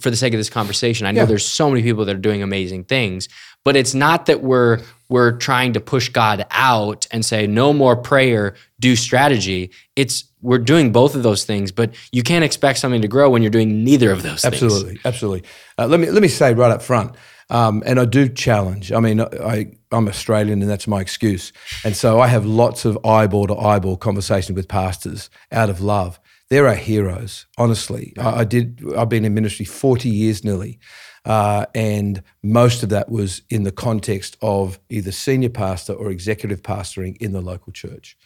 for 0.00 0.10
the 0.10 0.16
sake 0.16 0.32
of 0.32 0.38
this 0.38 0.50
conversation. 0.50 1.06
I 1.06 1.12
know 1.12 1.22
yeah. 1.22 1.26
there's 1.26 1.46
so 1.46 1.68
many 1.68 1.82
people 1.82 2.04
that 2.04 2.16
are 2.16 2.20
doing 2.20 2.42
amazing 2.42 2.84
things, 2.84 3.28
but 3.64 3.76
it's 3.76 3.94
not 3.94 4.26
that 4.26 4.42
we're 4.42 4.80
we're 5.08 5.32
trying 5.32 5.72
to 5.72 5.80
push 5.80 6.08
God 6.08 6.46
out 6.50 7.06
and 7.10 7.24
say 7.24 7.46
no 7.46 7.72
more 7.72 7.96
prayer, 7.96 8.54
do 8.78 8.94
strategy. 8.94 9.70
It's 9.96 10.24
we're 10.40 10.58
doing 10.58 10.92
both 10.92 11.14
of 11.14 11.22
those 11.22 11.44
things, 11.44 11.72
but 11.72 11.94
you 12.12 12.22
can't 12.22 12.44
expect 12.44 12.78
something 12.78 13.02
to 13.02 13.08
grow 13.08 13.28
when 13.28 13.42
you're 13.42 13.50
doing 13.50 13.84
neither 13.84 14.10
of 14.10 14.22
those 14.22 14.44
absolutely, 14.44 14.94
things. 14.94 15.00
Absolutely, 15.04 15.38
absolutely. 15.40 15.50
Uh, 15.78 15.86
let 15.86 16.00
me 16.00 16.10
let 16.10 16.22
me 16.22 16.28
say 16.28 16.54
right 16.54 16.70
up 16.70 16.82
front. 16.82 17.14
Um, 17.50 17.82
and 17.84 17.98
I 17.98 18.04
do 18.04 18.28
challenge. 18.28 18.92
I 18.92 19.00
mean, 19.00 19.20
I, 19.20 19.72
I'm 19.90 20.08
Australian 20.08 20.62
and 20.62 20.70
that's 20.70 20.86
my 20.86 21.00
excuse. 21.00 21.52
And 21.84 21.96
so 21.96 22.20
I 22.20 22.28
have 22.28 22.46
lots 22.46 22.84
of 22.84 23.04
eyeball 23.04 23.48
to 23.48 23.56
eyeball 23.56 23.96
conversations 23.96 24.56
with 24.56 24.68
pastors 24.68 25.30
out 25.50 25.68
of 25.68 25.80
love. 25.80 26.20
There 26.48 26.64
are 26.64 26.68
our 26.68 26.74
heroes, 26.74 27.46
honestly. 27.58 28.14
I, 28.18 28.40
I 28.40 28.44
did, 28.44 28.82
I've 28.96 29.08
been 29.08 29.24
in 29.24 29.34
ministry 29.34 29.66
40 29.66 30.08
years 30.08 30.44
nearly. 30.44 30.78
Uh, 31.24 31.66
and 31.74 32.22
most 32.42 32.82
of 32.82 32.88
that 32.88 33.10
was 33.10 33.42
in 33.50 33.64
the 33.64 33.72
context 33.72 34.36
of 34.40 34.78
either 34.88 35.12
senior 35.12 35.50
pastor 35.50 35.92
or 35.92 36.10
executive 36.10 36.62
pastoring 36.62 37.16
in 37.18 37.32
the 37.32 37.42
local 37.42 37.72
church. 37.72 38.16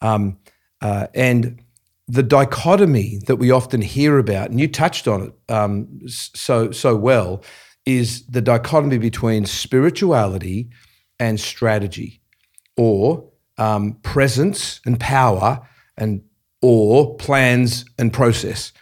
Um, 0.00 0.38
uh, 0.82 1.06
and 1.14 1.62
the 2.06 2.22
dichotomy 2.22 3.18
that 3.26 3.36
we 3.36 3.50
often 3.50 3.80
hear 3.80 4.18
about, 4.18 4.50
and 4.50 4.60
you 4.60 4.68
touched 4.68 5.08
on 5.08 5.22
it 5.22 5.52
um, 5.52 6.00
so 6.06 6.70
so 6.70 6.94
well, 6.94 7.42
is 7.86 8.26
the 8.26 8.40
dichotomy 8.40 8.98
between 8.98 9.44
spirituality 9.46 10.70
and 11.18 11.38
strategy, 11.38 12.20
or 12.76 13.30
um, 13.58 13.94
presence 14.02 14.80
and 14.86 14.98
power, 14.98 15.66
and 15.96 16.22
or 16.60 17.16
plans 17.16 17.84
and 17.98 18.12
process. 18.12 18.72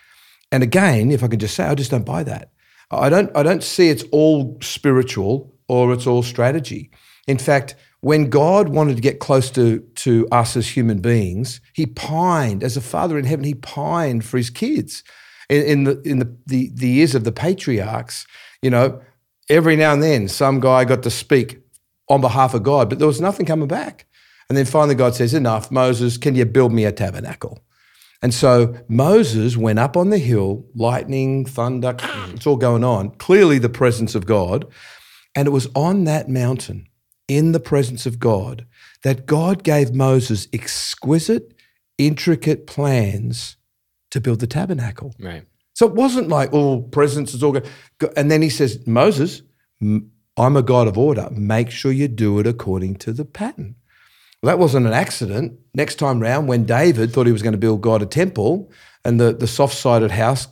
And 0.51 0.63
again, 0.63 1.11
if 1.11 1.25
I 1.25 1.29
can 1.29 1.39
just 1.39 1.55
say, 1.55 1.65
I 1.65 1.75
just 1.75 1.91
don't 1.91 2.07
buy 2.07 2.23
that. 2.25 2.53
I 2.91 3.09
don't. 3.09 3.35
I 3.37 3.43
don't 3.43 3.63
see 3.63 3.89
it's 3.89 4.05
all 4.13 4.59
spiritual 4.61 5.55
or 5.69 5.93
it's 5.93 6.07
all 6.07 6.23
strategy. 6.23 6.91
In 7.27 7.39
fact, 7.39 7.75
when 8.01 8.29
God 8.29 8.69
wanted 8.69 8.97
to 8.97 9.03
get 9.03 9.21
close 9.21 9.51
to, 9.53 9.79
to 9.79 10.29
us 10.33 10.57
as 10.57 10.69
human 10.69 11.01
beings, 11.01 11.61
he 11.73 11.87
pined, 11.87 12.63
as 12.63 12.77
a 12.77 12.81
father 12.81 13.17
in 13.17 13.25
heaven, 13.25 13.45
he 13.45 13.55
pined 13.55 14.25
for 14.25 14.37
his 14.37 14.51
kids. 14.51 15.03
In, 15.49 15.63
in 15.63 15.85
the 15.85 16.03
in 16.03 16.19
the, 16.19 16.37
the, 16.47 16.71
the 16.75 16.89
years 16.89 17.15
of 17.15 17.25
the 17.25 17.33
patriarchs, 17.33 18.27
you 18.63 18.71
know, 18.71 19.03
every 19.49 19.77
now 19.77 19.93
and 19.93 20.03
then 20.03 20.29
some 20.29 20.61
guy 20.61 20.85
got 20.85 21.03
to 21.03 21.11
speak 21.11 21.61
on 22.09 22.21
behalf 22.21 22.55
of 22.55 22.63
God, 22.63 22.89
but 22.89 22.99
there 22.99 23.09
was 23.09 23.21
nothing 23.21 23.47
coming 23.47 23.69
back. 23.69 24.07
And 24.49 24.57
then 24.57 24.67
finally 24.67 24.95
God 24.95 25.15
says, 25.15 25.35
Enough, 25.35 25.71
Moses, 25.71 26.17
can 26.17 26.35
you 26.35 26.45
build 26.45 26.73
me 26.73 26.85
a 26.85 26.93
tabernacle? 26.93 27.61
And 28.23 28.33
so 28.33 28.77
Moses 28.89 29.57
went 29.57 29.81
up 29.81 29.97
on 29.97 30.11
the 30.11 30.19
hill, 30.19 30.65
lightning, 30.75 31.45
thunder, 31.45 31.97
it's 32.29 32.47
all 32.47 32.57
going 32.57 32.85
on, 32.85 33.11
clearly 33.13 33.59
the 33.59 33.69
presence 33.69 34.15
of 34.15 34.27
God. 34.27 34.67
And 35.35 35.49
it 35.49 35.51
was 35.51 35.69
on 35.75 36.05
that 36.05 36.29
mountain, 36.29 36.87
in 37.27 37.53
the 37.53 37.61
presence 37.61 38.07
of 38.07 38.19
God, 38.19 38.67
that 39.03 39.27
God 39.27 39.65
gave 39.65 39.95
Moses 39.95 40.47
exquisite, 40.53 41.55
intricate 41.99 42.67
plans 42.67 43.57
to 44.11 44.21
build 44.21 44.41
the 44.41 44.47
tabernacle. 44.47 45.15
Right. 45.19 45.45
So 45.75 45.87
it 45.87 45.95
wasn't 45.95 46.29
like, 46.29 46.51
oh, 46.53 46.83
presence 46.83 47.35
is 47.35 47.43
all 47.43 47.53
good. 47.53 47.69
And 48.17 48.31
then 48.31 48.43
he 48.43 48.51
says, 48.51 48.87
Moses, 48.87 49.43
I'm 49.81 50.57
a 50.57 50.63
God 50.63 50.89
of 50.89 50.99
order. 50.99 51.29
Make 51.31 51.71
sure 51.71 51.93
you 51.93 52.09
do 52.09 52.39
it 52.39 52.47
according 52.47 52.97
to 52.97 53.13
the 53.13 53.25
pattern. 53.25 53.77
Well, 54.43 54.49
that 54.55 54.59
wasn't 54.61 54.87
an 54.87 54.93
accident. 54.93 55.59
Next 55.75 55.97
time 55.97 56.21
round, 56.21 56.49
when 56.49 56.65
David 56.65 57.13
thought 57.13 57.27
he 57.27 57.33
was 57.33 57.43
going 57.43 57.53
to 57.53 57.59
build 57.59 57.81
God 57.81 58.03
a 58.03 58.07
temple 58.07 58.71
and 59.05 59.21
the, 59.21 59.33
the 59.33 59.47
soft 59.47 59.77
sided 59.77 60.11
house 60.11 60.49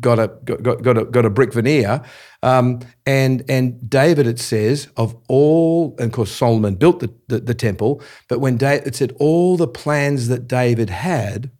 got 0.00 0.18
a 0.18 0.28
got, 0.44 0.82
got 0.82 0.98
a 0.98 1.04
got 1.04 1.24
a 1.24 1.30
brick 1.30 1.52
veneer. 1.52 2.02
Um, 2.42 2.80
and 3.06 3.44
and 3.48 3.88
David, 3.88 4.26
it 4.26 4.38
says, 4.38 4.88
of 4.96 5.16
all, 5.28 5.94
and 5.98 6.06
of 6.06 6.12
course 6.12 6.30
Solomon 6.30 6.76
built 6.76 7.00
the, 7.00 7.12
the, 7.28 7.40
the 7.40 7.54
temple, 7.54 8.02
but 8.28 8.40
when 8.40 8.56
da- 8.56 8.82
it 8.84 8.94
said 8.94 9.14
all 9.18 9.56
the 9.56 9.68
plans 9.68 10.28
that 10.28 10.46
David 10.46 10.90
had 10.90 11.50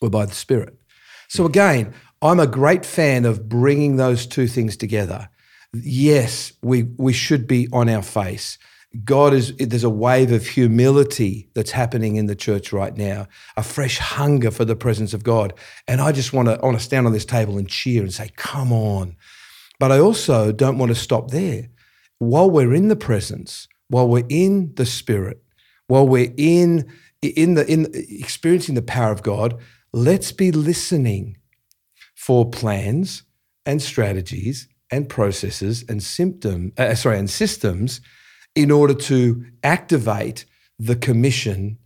were 0.00 0.10
by 0.10 0.26
the 0.26 0.34
Spirit. 0.34 0.77
So 1.28 1.44
again, 1.44 1.94
I'm 2.20 2.40
a 2.40 2.46
great 2.46 2.84
fan 2.84 3.24
of 3.24 3.48
bringing 3.48 3.96
those 3.96 4.26
two 4.26 4.46
things 4.46 4.76
together. 4.76 5.28
Yes, 5.72 6.52
we 6.62 6.84
we 6.96 7.12
should 7.12 7.46
be 7.46 7.68
on 7.72 7.88
our 7.88 8.02
face. 8.02 8.58
God 9.04 9.34
is 9.34 9.54
there's 9.56 9.84
a 9.84 9.90
wave 9.90 10.32
of 10.32 10.46
humility 10.46 11.50
that's 11.54 11.72
happening 11.72 12.16
in 12.16 12.26
the 12.26 12.34
church 12.34 12.72
right 12.72 12.96
now, 12.96 13.28
a 13.56 13.62
fresh 13.62 13.98
hunger 13.98 14.50
for 14.50 14.64
the 14.64 14.74
presence 14.74 15.12
of 15.12 15.22
God. 15.22 15.52
And 15.86 16.00
I 16.00 16.12
just 16.12 16.32
want 16.32 16.48
to 16.48 16.58
want 16.62 16.78
to 16.78 16.82
stand 16.82 17.06
on 17.06 17.12
this 17.12 17.26
table 17.26 17.58
and 17.58 17.68
cheer 17.68 18.02
and 18.02 18.12
say, 18.12 18.30
"Come 18.36 18.72
on." 18.72 19.16
But 19.78 19.92
I 19.92 19.98
also 19.98 20.52
don't 20.52 20.78
want 20.78 20.88
to 20.88 20.96
stop 20.96 21.30
there. 21.30 21.68
While 22.18 22.50
we're 22.50 22.74
in 22.74 22.88
the 22.88 22.96
presence, 22.96 23.68
while 23.88 24.08
we're 24.08 24.26
in 24.28 24.72
the 24.74 24.86
spirit, 24.86 25.42
while 25.86 26.08
we're 26.08 26.32
in 26.38 26.90
in 27.20 27.54
the 27.54 27.70
in 27.70 27.88
experiencing 27.92 28.74
the 28.74 28.82
power 28.82 29.12
of 29.12 29.22
God, 29.22 29.60
let's 29.92 30.32
be 30.32 30.50
listening 30.52 31.38
for 32.14 32.48
plans 32.48 33.22
and 33.64 33.80
strategies 33.80 34.68
and 34.90 35.08
processes 35.08 35.84
and 35.88 36.02
symptom 36.02 36.72
uh, 36.78 36.94
sorry 36.94 37.18
and 37.18 37.30
systems 37.30 38.00
in 38.54 38.70
order 38.70 38.94
to 38.94 39.44
activate 39.62 40.44
the 40.78 40.96
commission 40.96 41.78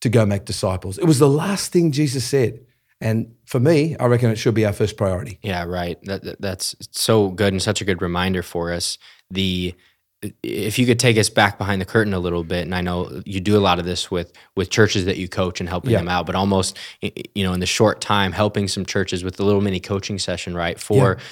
to 0.00 0.08
go 0.08 0.26
make 0.26 0.44
disciples. 0.44 0.98
It 0.98 1.04
was 1.04 1.18
the 1.18 1.28
last 1.28 1.72
thing 1.72 1.92
Jesus 1.92 2.24
said. 2.24 2.60
And 3.00 3.34
for 3.44 3.60
me, 3.60 3.96
I 3.96 4.06
reckon 4.06 4.30
it 4.30 4.36
should 4.36 4.54
be 4.54 4.64
our 4.64 4.72
first 4.72 4.96
priority. 4.96 5.38
Yeah, 5.42 5.64
right. 5.64 5.98
That, 6.04 6.22
that, 6.24 6.40
that's 6.40 6.74
so 6.92 7.28
good 7.30 7.52
and 7.52 7.62
such 7.62 7.80
a 7.80 7.84
good 7.84 8.00
reminder 8.00 8.42
for 8.42 8.72
us. 8.72 8.96
The 9.30 9.74
if 10.42 10.78
you 10.78 10.86
could 10.86 10.98
take 10.98 11.18
us 11.18 11.28
back 11.28 11.58
behind 11.58 11.80
the 11.80 11.84
curtain 11.84 12.14
a 12.14 12.18
little 12.18 12.44
bit, 12.44 12.64
and 12.64 12.74
I 12.74 12.80
know 12.80 13.22
you 13.24 13.40
do 13.40 13.56
a 13.56 13.60
lot 13.60 13.78
of 13.78 13.84
this 13.84 14.10
with 14.10 14.32
with 14.54 14.70
churches 14.70 15.04
that 15.04 15.16
you 15.16 15.28
coach 15.28 15.60
and 15.60 15.68
helping 15.68 15.92
yeah. 15.92 15.98
them 15.98 16.08
out, 16.08 16.26
but 16.26 16.34
almost 16.34 16.76
you 17.00 17.44
know 17.44 17.52
in 17.52 17.60
the 17.60 17.66
short 17.66 18.00
time 18.00 18.32
helping 18.32 18.68
some 18.68 18.86
churches 18.86 19.24
with 19.24 19.38
a 19.40 19.44
little 19.44 19.60
mini 19.60 19.80
coaching 19.80 20.18
session, 20.18 20.54
right? 20.54 20.78
For 20.78 21.16
yeah 21.16 21.22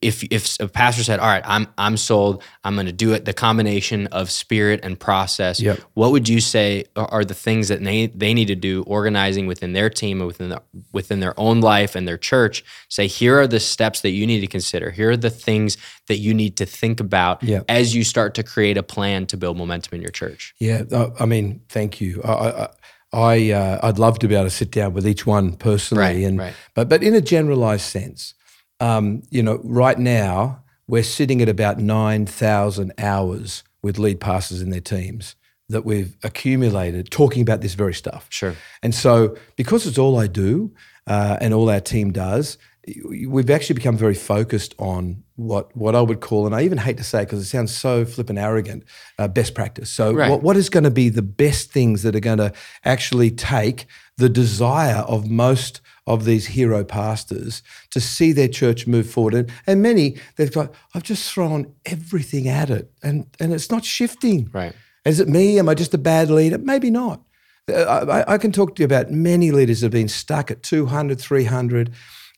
if 0.00 0.22
if 0.24 0.58
a 0.60 0.68
pastor 0.68 1.02
said, 1.02 1.18
"All 1.20 1.26
right, 1.26 1.42
I'm 1.44 1.66
I'm 1.78 1.96
sold. 1.96 2.42
I'm 2.64 2.74
going 2.74 2.86
to 2.86 2.92
do 2.92 3.12
it," 3.12 3.24
the 3.24 3.32
combination 3.32 4.06
of 4.08 4.30
spirit 4.30 4.80
and 4.82 4.98
process. 4.98 5.60
Yep. 5.60 5.80
What 5.94 6.12
would 6.12 6.28
you 6.28 6.40
say 6.40 6.84
are 6.96 7.24
the 7.24 7.34
things 7.34 7.68
that 7.68 7.82
they 7.82 8.06
they 8.08 8.34
need 8.34 8.46
to 8.46 8.54
do, 8.54 8.82
organizing 8.82 9.46
within 9.46 9.72
their 9.72 9.90
team 9.90 10.20
and 10.20 10.26
within 10.26 10.50
the, 10.50 10.62
within 10.92 11.20
their 11.20 11.38
own 11.38 11.60
life 11.60 11.94
and 11.94 12.06
their 12.06 12.18
church? 12.18 12.64
Say, 12.88 13.06
here 13.06 13.38
are 13.40 13.46
the 13.46 13.60
steps 13.60 14.00
that 14.02 14.10
you 14.10 14.26
need 14.26 14.40
to 14.40 14.46
consider. 14.46 14.90
Here 14.90 15.10
are 15.10 15.16
the 15.16 15.30
things 15.30 15.76
that 16.08 16.18
you 16.18 16.34
need 16.34 16.56
to 16.56 16.66
think 16.66 17.00
about 17.00 17.42
yep. 17.42 17.64
as 17.68 17.94
you 17.94 18.04
start 18.04 18.34
to 18.34 18.42
create 18.42 18.76
a 18.76 18.82
plan 18.82 19.26
to 19.26 19.36
build 19.36 19.56
momentum 19.56 19.96
in 19.96 20.02
your 20.02 20.10
church. 20.10 20.54
Yeah, 20.58 20.82
uh, 20.92 21.10
I 21.18 21.26
mean, 21.26 21.62
thank 21.68 22.00
you. 22.00 22.20
I, 22.22 22.32
I, 22.32 22.68
I 23.12 23.50
uh, 23.50 23.80
I'd 23.82 23.98
love 23.98 24.18
to 24.20 24.28
be 24.28 24.34
able 24.34 24.44
to 24.44 24.50
sit 24.50 24.70
down 24.70 24.92
with 24.92 25.06
each 25.06 25.26
one 25.26 25.56
personally, 25.56 26.02
right, 26.02 26.24
and 26.24 26.38
right. 26.38 26.54
but 26.74 26.88
but 26.88 27.02
in 27.02 27.14
a 27.14 27.20
generalized 27.20 27.84
sense 27.84 28.34
um, 28.80 29.22
you 29.30 29.42
know, 29.42 29.60
right 29.62 29.98
now 29.98 30.62
we're 30.88 31.02
sitting 31.02 31.40
at 31.40 31.48
about 31.48 31.78
9,000 31.78 32.92
hours 32.98 33.62
with 33.82 33.98
lead 33.98 34.20
pastors 34.20 34.60
in 34.60 34.70
their 34.70 34.80
teams 34.80 35.36
that 35.68 35.84
we've 35.84 36.16
accumulated 36.24 37.10
talking 37.10 37.42
about 37.42 37.60
this 37.60 37.74
very 37.74 37.94
stuff. 37.94 38.26
Sure. 38.28 38.56
And 38.82 38.94
so, 38.94 39.36
because 39.56 39.86
it's 39.86 39.98
all 39.98 40.18
I 40.18 40.26
do 40.26 40.72
uh, 41.06 41.36
and 41.40 41.54
all 41.54 41.70
our 41.70 41.80
team 41.80 42.12
does, 42.12 42.58
we've 43.04 43.50
actually 43.50 43.74
become 43.74 43.96
very 43.96 44.14
focused 44.14 44.74
on 44.78 45.22
what 45.36 45.74
what 45.76 45.94
I 45.94 46.00
would 46.00 46.20
call, 46.20 46.46
and 46.46 46.54
I 46.54 46.62
even 46.62 46.78
hate 46.78 46.96
to 46.96 47.04
say 47.04 47.24
because 47.24 47.40
it, 47.40 47.42
it 47.42 47.48
sounds 47.48 47.76
so 47.76 48.04
flippant 48.04 48.38
arrogant, 48.38 48.84
uh, 49.18 49.28
best 49.28 49.54
practice. 49.54 49.90
So, 49.90 50.12
right. 50.12 50.30
what, 50.30 50.42
what 50.42 50.56
is 50.56 50.68
going 50.68 50.84
to 50.84 50.90
be 50.90 51.08
the 51.08 51.22
best 51.22 51.72
things 51.72 52.02
that 52.02 52.16
are 52.16 52.20
going 52.20 52.38
to 52.38 52.52
actually 52.84 53.30
take 53.30 53.86
the 54.16 54.28
desire 54.28 55.02
of 55.08 55.30
most 55.30 55.80
of 56.06 56.24
these 56.24 56.48
hero 56.48 56.84
pastors 56.84 57.62
to 57.90 58.00
see 58.00 58.32
their 58.32 58.48
church 58.48 58.86
move 58.86 59.08
forward. 59.08 59.34
And, 59.34 59.52
and 59.66 59.80
many, 59.80 60.16
they've 60.36 60.52
got, 60.52 60.74
I've 60.94 61.04
just 61.04 61.32
thrown 61.32 61.72
everything 61.86 62.48
at 62.48 62.68
it 62.68 62.90
and, 63.02 63.26
and 63.38 63.52
it's 63.52 63.70
not 63.70 63.84
shifting. 63.84 64.50
Right. 64.52 64.74
Is 65.04 65.20
it 65.20 65.28
me? 65.28 65.58
Am 65.58 65.68
I 65.68 65.74
just 65.74 65.94
a 65.94 65.98
bad 65.98 66.30
leader? 66.30 66.58
Maybe 66.58 66.90
not. 66.90 67.22
I, 67.68 68.24
I 68.26 68.38
can 68.38 68.50
talk 68.50 68.74
to 68.74 68.82
you 68.82 68.86
about 68.86 69.10
many 69.10 69.52
leaders 69.52 69.80
that 69.80 69.86
have 69.86 69.92
been 69.92 70.08
stuck 70.08 70.50
at 70.50 70.62
200, 70.62 71.20
300, 71.20 71.92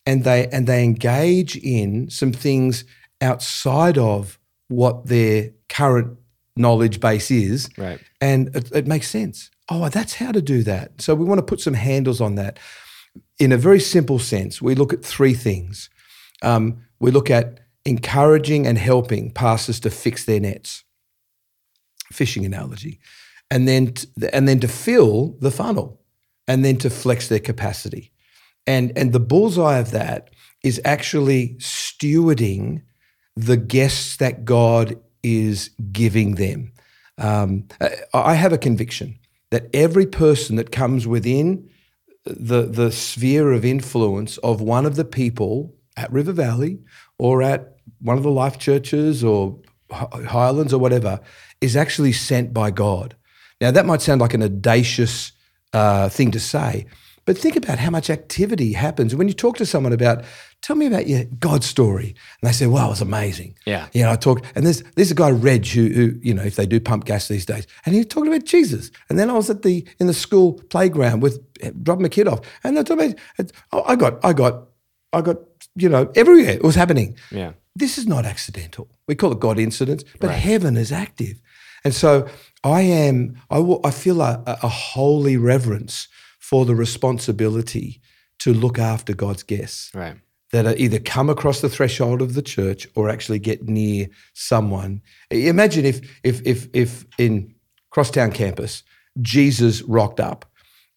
and 0.06 0.24
they, 0.24 0.48
and 0.48 0.66
they 0.66 0.84
engage 0.84 1.56
in 1.56 2.10
some 2.10 2.32
things 2.32 2.84
outside 3.20 3.98
of 3.98 4.38
what 4.68 5.06
their 5.06 5.50
current 5.68 6.18
knowledge 6.56 7.00
base 7.00 7.30
is. 7.30 7.68
Right. 7.78 8.00
And 8.20 8.54
it, 8.54 8.72
it 8.72 8.86
makes 8.86 9.08
sense. 9.08 9.50
Oh, 9.68 9.88
that's 9.88 10.14
how 10.14 10.32
to 10.32 10.42
do 10.42 10.62
that. 10.64 11.00
So 11.00 11.14
we 11.14 11.24
want 11.24 11.38
to 11.38 11.44
put 11.44 11.60
some 11.60 11.74
handles 11.74 12.20
on 12.20 12.34
that 12.34 12.58
in 13.38 13.52
a 13.52 13.56
very 13.56 13.80
simple 13.80 14.18
sense, 14.18 14.62
we 14.62 14.74
look 14.74 14.92
at 14.92 15.04
three 15.04 15.34
things. 15.34 15.90
Um, 16.42 16.84
we 17.00 17.10
look 17.10 17.30
at 17.30 17.60
encouraging 17.84 18.66
and 18.66 18.78
helping 18.78 19.30
pastors 19.30 19.80
to 19.80 19.90
fix 19.90 20.24
their 20.24 20.40
nets, 20.40 20.84
fishing 22.12 22.46
analogy, 22.46 23.00
and 23.50 23.66
then 23.66 23.94
to, 23.94 24.34
and 24.34 24.46
then 24.46 24.60
to 24.60 24.68
fill 24.68 25.36
the 25.40 25.50
funnel, 25.50 26.00
and 26.46 26.64
then 26.64 26.76
to 26.78 26.90
flex 26.90 27.28
their 27.28 27.40
capacity, 27.40 28.11
and 28.66 28.92
and 28.96 29.12
the 29.12 29.20
bullseye 29.20 29.78
of 29.78 29.90
that 29.90 30.30
is 30.62 30.80
actually 30.84 31.56
stewarding 31.58 32.82
the 33.36 33.56
guests 33.56 34.16
that 34.18 34.44
God 34.44 35.00
is 35.22 35.70
giving 35.90 36.34
them. 36.34 36.72
Um, 37.18 37.68
I 38.14 38.34
have 38.34 38.52
a 38.52 38.58
conviction 38.58 39.18
that 39.50 39.68
every 39.74 40.06
person 40.06 40.56
that 40.56 40.72
comes 40.72 41.06
within 41.06 41.68
the 42.24 42.62
the 42.62 42.90
sphere 42.92 43.52
of 43.52 43.64
influence 43.64 44.38
of 44.38 44.60
one 44.60 44.86
of 44.86 44.96
the 44.96 45.04
people 45.04 45.74
at 45.96 46.12
River 46.12 46.32
Valley 46.32 46.78
or 47.18 47.42
at 47.42 47.76
one 48.00 48.16
of 48.16 48.22
the 48.22 48.30
life 48.30 48.58
churches 48.58 49.22
or 49.22 49.58
Highlands 49.90 50.72
or 50.72 50.78
whatever 50.78 51.20
is 51.60 51.76
actually 51.76 52.12
sent 52.12 52.52
by 52.52 52.70
God. 52.70 53.14
Now 53.60 53.70
that 53.70 53.86
might 53.86 54.02
sound 54.02 54.20
like 54.20 54.34
an 54.34 54.42
audacious 54.42 55.32
uh, 55.72 56.08
thing 56.08 56.30
to 56.32 56.40
say, 56.40 56.86
but 57.24 57.38
think 57.38 57.56
about 57.56 57.78
how 57.78 57.90
much 57.90 58.10
activity 58.10 58.72
happens 58.72 59.14
when 59.14 59.28
you 59.28 59.34
talk 59.34 59.56
to 59.58 59.66
someone 59.66 59.92
about. 59.92 60.24
Tell 60.60 60.76
me 60.76 60.86
about 60.86 61.08
your 61.08 61.24
God 61.24 61.64
story, 61.64 62.14
and 62.40 62.48
they 62.48 62.52
say, 62.52 62.66
"Wow, 62.66 62.86
it 62.86 62.90
was 62.90 63.00
amazing." 63.00 63.56
Yeah, 63.64 63.88
you 63.92 64.02
know, 64.02 64.10
I 64.10 64.16
talked, 64.16 64.44
and 64.54 64.66
there's 64.66 64.82
there's 64.94 65.10
a 65.10 65.14
guy 65.14 65.30
Reg 65.30 65.66
who, 65.66 65.88
who, 65.88 66.14
you 66.22 66.34
know, 66.34 66.42
if 66.42 66.56
they 66.56 66.66
do 66.66 66.80
pump 66.80 67.04
gas 67.04 67.28
these 67.28 67.46
days, 67.46 67.66
and 67.84 67.94
he's 67.94 68.06
talking 68.06 68.32
about 68.32 68.44
Jesus. 68.44 68.90
And 69.08 69.18
then 69.18 69.30
I 69.30 69.34
was 69.34 69.50
at 69.50 69.62
the 69.62 69.86
in 69.98 70.06
the 70.06 70.14
school 70.14 70.54
playground 70.70 71.20
with 71.20 71.44
eh, 71.60 71.70
dropping 71.82 72.02
my 72.02 72.08
kid 72.08 72.28
off, 72.28 72.40
and 72.64 72.76
they're 72.76 72.84
talking 72.84 73.14
about, 73.38 73.52
oh, 73.72 73.82
I 73.86 73.96
got, 73.96 74.24
I 74.24 74.32
got, 74.32 74.68
I 75.12 75.20
got, 75.20 75.36
you 75.74 75.88
know, 75.88 76.10
everywhere 76.14 76.50
it 76.50 76.62
was 76.62 76.74
happening. 76.74 77.16
Yeah, 77.30 77.52
this 77.74 77.98
is 77.98 78.06
not 78.06 78.24
accidental. 78.24 78.88
We 79.06 79.14
call 79.14 79.32
it 79.32 79.40
God 79.40 79.58
incidents, 79.58 80.04
but 80.20 80.28
right. 80.28 80.38
heaven 80.38 80.76
is 80.76 80.92
active, 80.92 81.40
and 81.84 81.94
so 81.94 82.28
I 82.64 82.82
am. 82.82 83.40
I, 83.50 83.58
I 83.84 83.90
feel 83.90 84.20
a, 84.22 84.42
a 84.46 84.68
holy 84.68 85.36
reverence 85.36 86.08
for 86.52 86.66
the 86.66 86.74
responsibility 86.74 87.98
to 88.38 88.52
look 88.52 88.78
after 88.78 89.14
God's 89.14 89.42
guests. 89.42 89.90
Right. 89.94 90.16
That 90.52 90.66
are 90.66 90.76
either 90.76 90.98
come 90.98 91.30
across 91.30 91.62
the 91.62 91.70
threshold 91.70 92.20
of 92.20 92.34
the 92.34 92.42
church 92.42 92.86
or 92.94 93.08
actually 93.08 93.38
get 93.38 93.62
near 93.62 94.08
someone. 94.34 95.00
Imagine 95.30 95.86
if 95.86 96.20
if 96.22 96.42
if 96.44 96.68
if 96.74 97.06
in 97.16 97.54
Crosstown 97.88 98.32
campus, 98.32 98.82
Jesus 99.22 99.80
rocked 99.80 100.20
up 100.20 100.44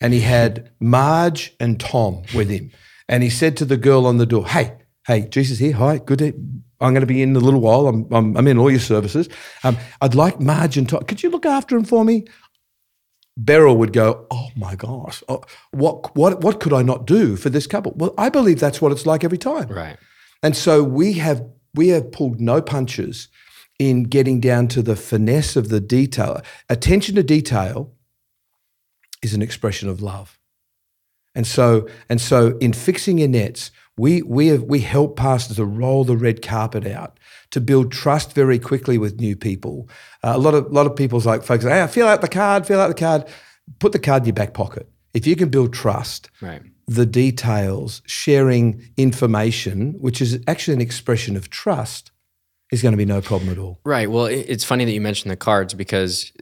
and 0.02 0.14
he 0.14 0.20
had 0.20 0.72
Marge 0.82 1.56
and 1.62 1.80
Tom 1.80 2.24
with 2.36 2.50
him. 2.50 2.70
And 3.08 3.24
he 3.24 3.30
said 3.30 3.56
to 3.58 3.66
the 3.66 3.78
girl 3.78 4.06
on 4.08 4.18
the 4.18 4.26
door, 4.26 4.46
Hey, 4.46 4.74
hey, 5.08 5.22
Jesus 5.22 5.58
here. 5.58 5.74
Hi, 5.76 6.00
good 6.00 6.20
day. 6.20 6.34
I'm 6.82 6.94
going 6.94 7.00
to 7.00 7.08
be 7.08 7.22
in 7.22 7.34
a 7.34 7.40
little 7.40 7.62
while. 7.62 7.88
I'm, 7.88 8.14
I'm, 8.14 8.36
I'm 8.36 8.48
in 8.48 8.58
all 8.58 8.70
your 8.70 8.82
services. 8.82 9.30
Um, 9.64 9.78
I'd 10.02 10.16
like 10.16 10.42
Marge 10.42 10.78
and 10.78 10.90
Tom. 10.90 11.04
Could 11.04 11.24
you 11.24 11.30
look 11.30 11.46
after 11.46 11.78
him 11.78 11.86
for 11.86 12.04
me? 12.04 12.26
Beryl 13.38 13.76
would 13.78 13.92
go, 13.92 14.28
"Oh 14.32 14.50
my 14.56 14.76
gosh, 14.76 15.24
oh, 15.28 15.42
what 15.72 16.16
what 16.16 16.42
what 16.42 16.60
could 16.60 16.74
I 16.74 16.82
not 16.84 17.06
do 17.06 17.36
for 17.36 17.50
this 17.50 17.68
couple?" 17.68 17.94
Well, 17.96 18.14
I 18.18 18.30
believe 18.30 18.60
that's 18.60 18.82
what 18.82 18.92
it's 18.92 19.06
like 19.06 19.24
every 19.24 19.38
time. 19.38 19.68
Right. 19.68 19.98
And 20.42 20.56
so 20.56 20.84
we 20.84 21.14
have 21.14 21.46
we 21.74 21.90
have 21.90 22.12
pulled 22.12 22.40
no 22.40 22.62
punches 22.62 23.28
in 23.78 24.04
getting 24.04 24.40
down 24.40 24.68
to 24.70 24.82
the 24.82 24.96
finesse 24.96 25.56
of 25.56 25.70
the 25.70 25.82
detail. 25.82 26.42
Attention 26.70 27.16
to 27.16 27.24
detail 27.24 27.94
is 29.22 29.34
an 29.34 29.42
expression 29.42 29.90
of 29.90 30.02
love. 30.02 30.40
And 31.34 31.46
so 31.46 31.88
and 32.08 32.22
so 32.22 32.58
in 32.60 32.72
fixing 32.72 33.18
your 33.18 33.28
nets, 33.28 33.72
we 33.98 34.22
we 34.22 34.48
have, 34.48 34.64
we 34.64 34.80
help 34.80 35.16
pastors 35.16 35.58
to 35.58 35.66
roll 35.66 36.04
the 36.04 36.18
red 36.18 36.42
carpet 36.42 36.86
out 36.86 37.20
to 37.52 37.62
build 37.62 37.92
trust 37.92 38.34
very 38.34 38.60
quickly 38.60 38.98
with 38.98 39.20
new 39.20 39.36
people. 39.36 39.90
Uh, 40.24 40.34
a 40.36 40.38
lot 40.38 40.54
of 40.54 40.72
lot 40.72 40.86
of 40.86 40.96
people's 40.96 41.26
like 41.26 41.44
folks, 41.44 41.64
hey, 41.64 41.88
fill 41.88 42.08
out 42.08 42.22
the 42.22 42.28
card, 42.28 42.66
fill 42.66 42.80
out 42.80 42.88
the 42.88 42.94
card, 42.94 43.26
put 43.80 43.92
the 43.92 44.00
card 44.00 44.24
in 44.24 44.28
your 44.28 44.34
back 44.34 44.54
pocket. 44.54 44.90
If 45.14 45.26
you 45.26 45.36
can 45.36 45.50
build 45.50 45.74
trust, 45.74 46.30
right. 46.42 46.62
the 46.88 47.06
details, 47.06 48.02
sharing 48.06 48.86
information, 48.98 49.94
which 50.00 50.22
is 50.22 50.40
actually 50.46 50.74
an 50.74 50.82
expression 50.82 51.38
of 51.38 51.50
trust, 51.50 52.12
is 52.72 52.82
going 52.82 52.92
to 52.92 52.98
be 52.98 53.06
no 53.06 53.22
problem 53.22 53.50
at 53.50 53.58
all. 53.58 53.80
Right. 53.86 54.12
Well, 54.12 54.26
it's 54.26 54.66
funny 54.66 54.84
that 54.84 54.92
you 54.92 55.00
mentioned 55.00 55.32
the 55.32 55.38
cards 55.38 55.74
because 55.74 56.34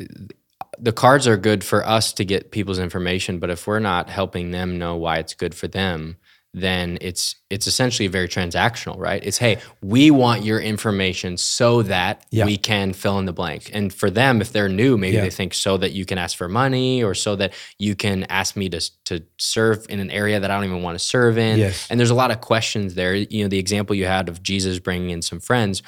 the 0.80 0.92
cards 0.92 1.28
are 1.28 1.38
good 1.38 1.64
for 1.64 1.86
us 1.86 2.14
to 2.14 2.26
get 2.26 2.52
people's 2.52 2.80
information, 2.80 3.38
but 3.38 3.52
if 3.52 3.68
we're 3.68 3.80
not 3.80 4.10
helping 4.10 4.50
them 4.50 4.80
know 4.80 4.96
why 4.96 5.18
it's 5.18 5.36
good 5.36 5.54
for 5.54 5.68
them, 5.68 6.18
then 6.54 7.00
it's 7.02 7.36
it's 7.50 7.66
essentially 7.66 8.08
very 8.08 8.28
transactional, 8.28 8.98
right? 8.98 9.24
It's 9.26 9.40
hey, 9.40 9.58
we 9.82 10.12
want 10.12 10.44
your 10.44 10.60
information 10.60 11.38
so 11.38 11.82
that 11.84 12.26
yeah. 12.30 12.46
we 12.46 12.58
can 12.58 12.94
fill 12.94 13.18
in 13.18 13.26
the 13.26 13.34
blank. 13.34 13.72
And 13.74 13.92
for 13.92 14.12
them, 14.12 14.40
if 14.40 14.52
they're 14.52 14.70
new, 14.70 14.98
maybe 14.98 15.18
yeah. 15.18 15.24
they 15.24 15.30
think 15.32 15.56
so 15.56 15.78
that 15.78 15.94
you 15.94 16.06
can 16.06 16.20
ask 16.20 16.38
for 16.38 16.48
money 16.48 17.04
or 17.04 17.16
so 17.16 17.36
that 17.38 17.54
you 17.80 17.96
can 17.96 18.26
ask 18.26 18.56
me 18.56 18.70
to 18.70 18.80
to 19.06 19.24
serve 19.40 19.88
in 19.90 20.00
an 20.00 20.12
area 20.12 20.40
that 20.40 20.52
I 20.52 20.56
don't 20.56 20.66
even 20.66 20.84
want 20.84 20.98
to 20.98 21.04
serve 21.04 21.40
in. 21.40 21.58
Yes. 21.58 21.88
And 21.90 22.00
there's 22.00 22.12
a 22.12 22.16
lot 22.16 22.30
of 22.30 22.40
questions 22.40 22.94
there. 22.94 23.16
You 23.16 23.44
know, 23.44 23.50
the 23.50 23.60
example 23.60 23.96
you 23.96 24.06
had 24.06 24.30
of 24.30 24.44
Jesus 24.44 24.78
bringing 24.78 25.10
in 25.10 25.24
some 25.24 25.40
friends. 25.40 25.82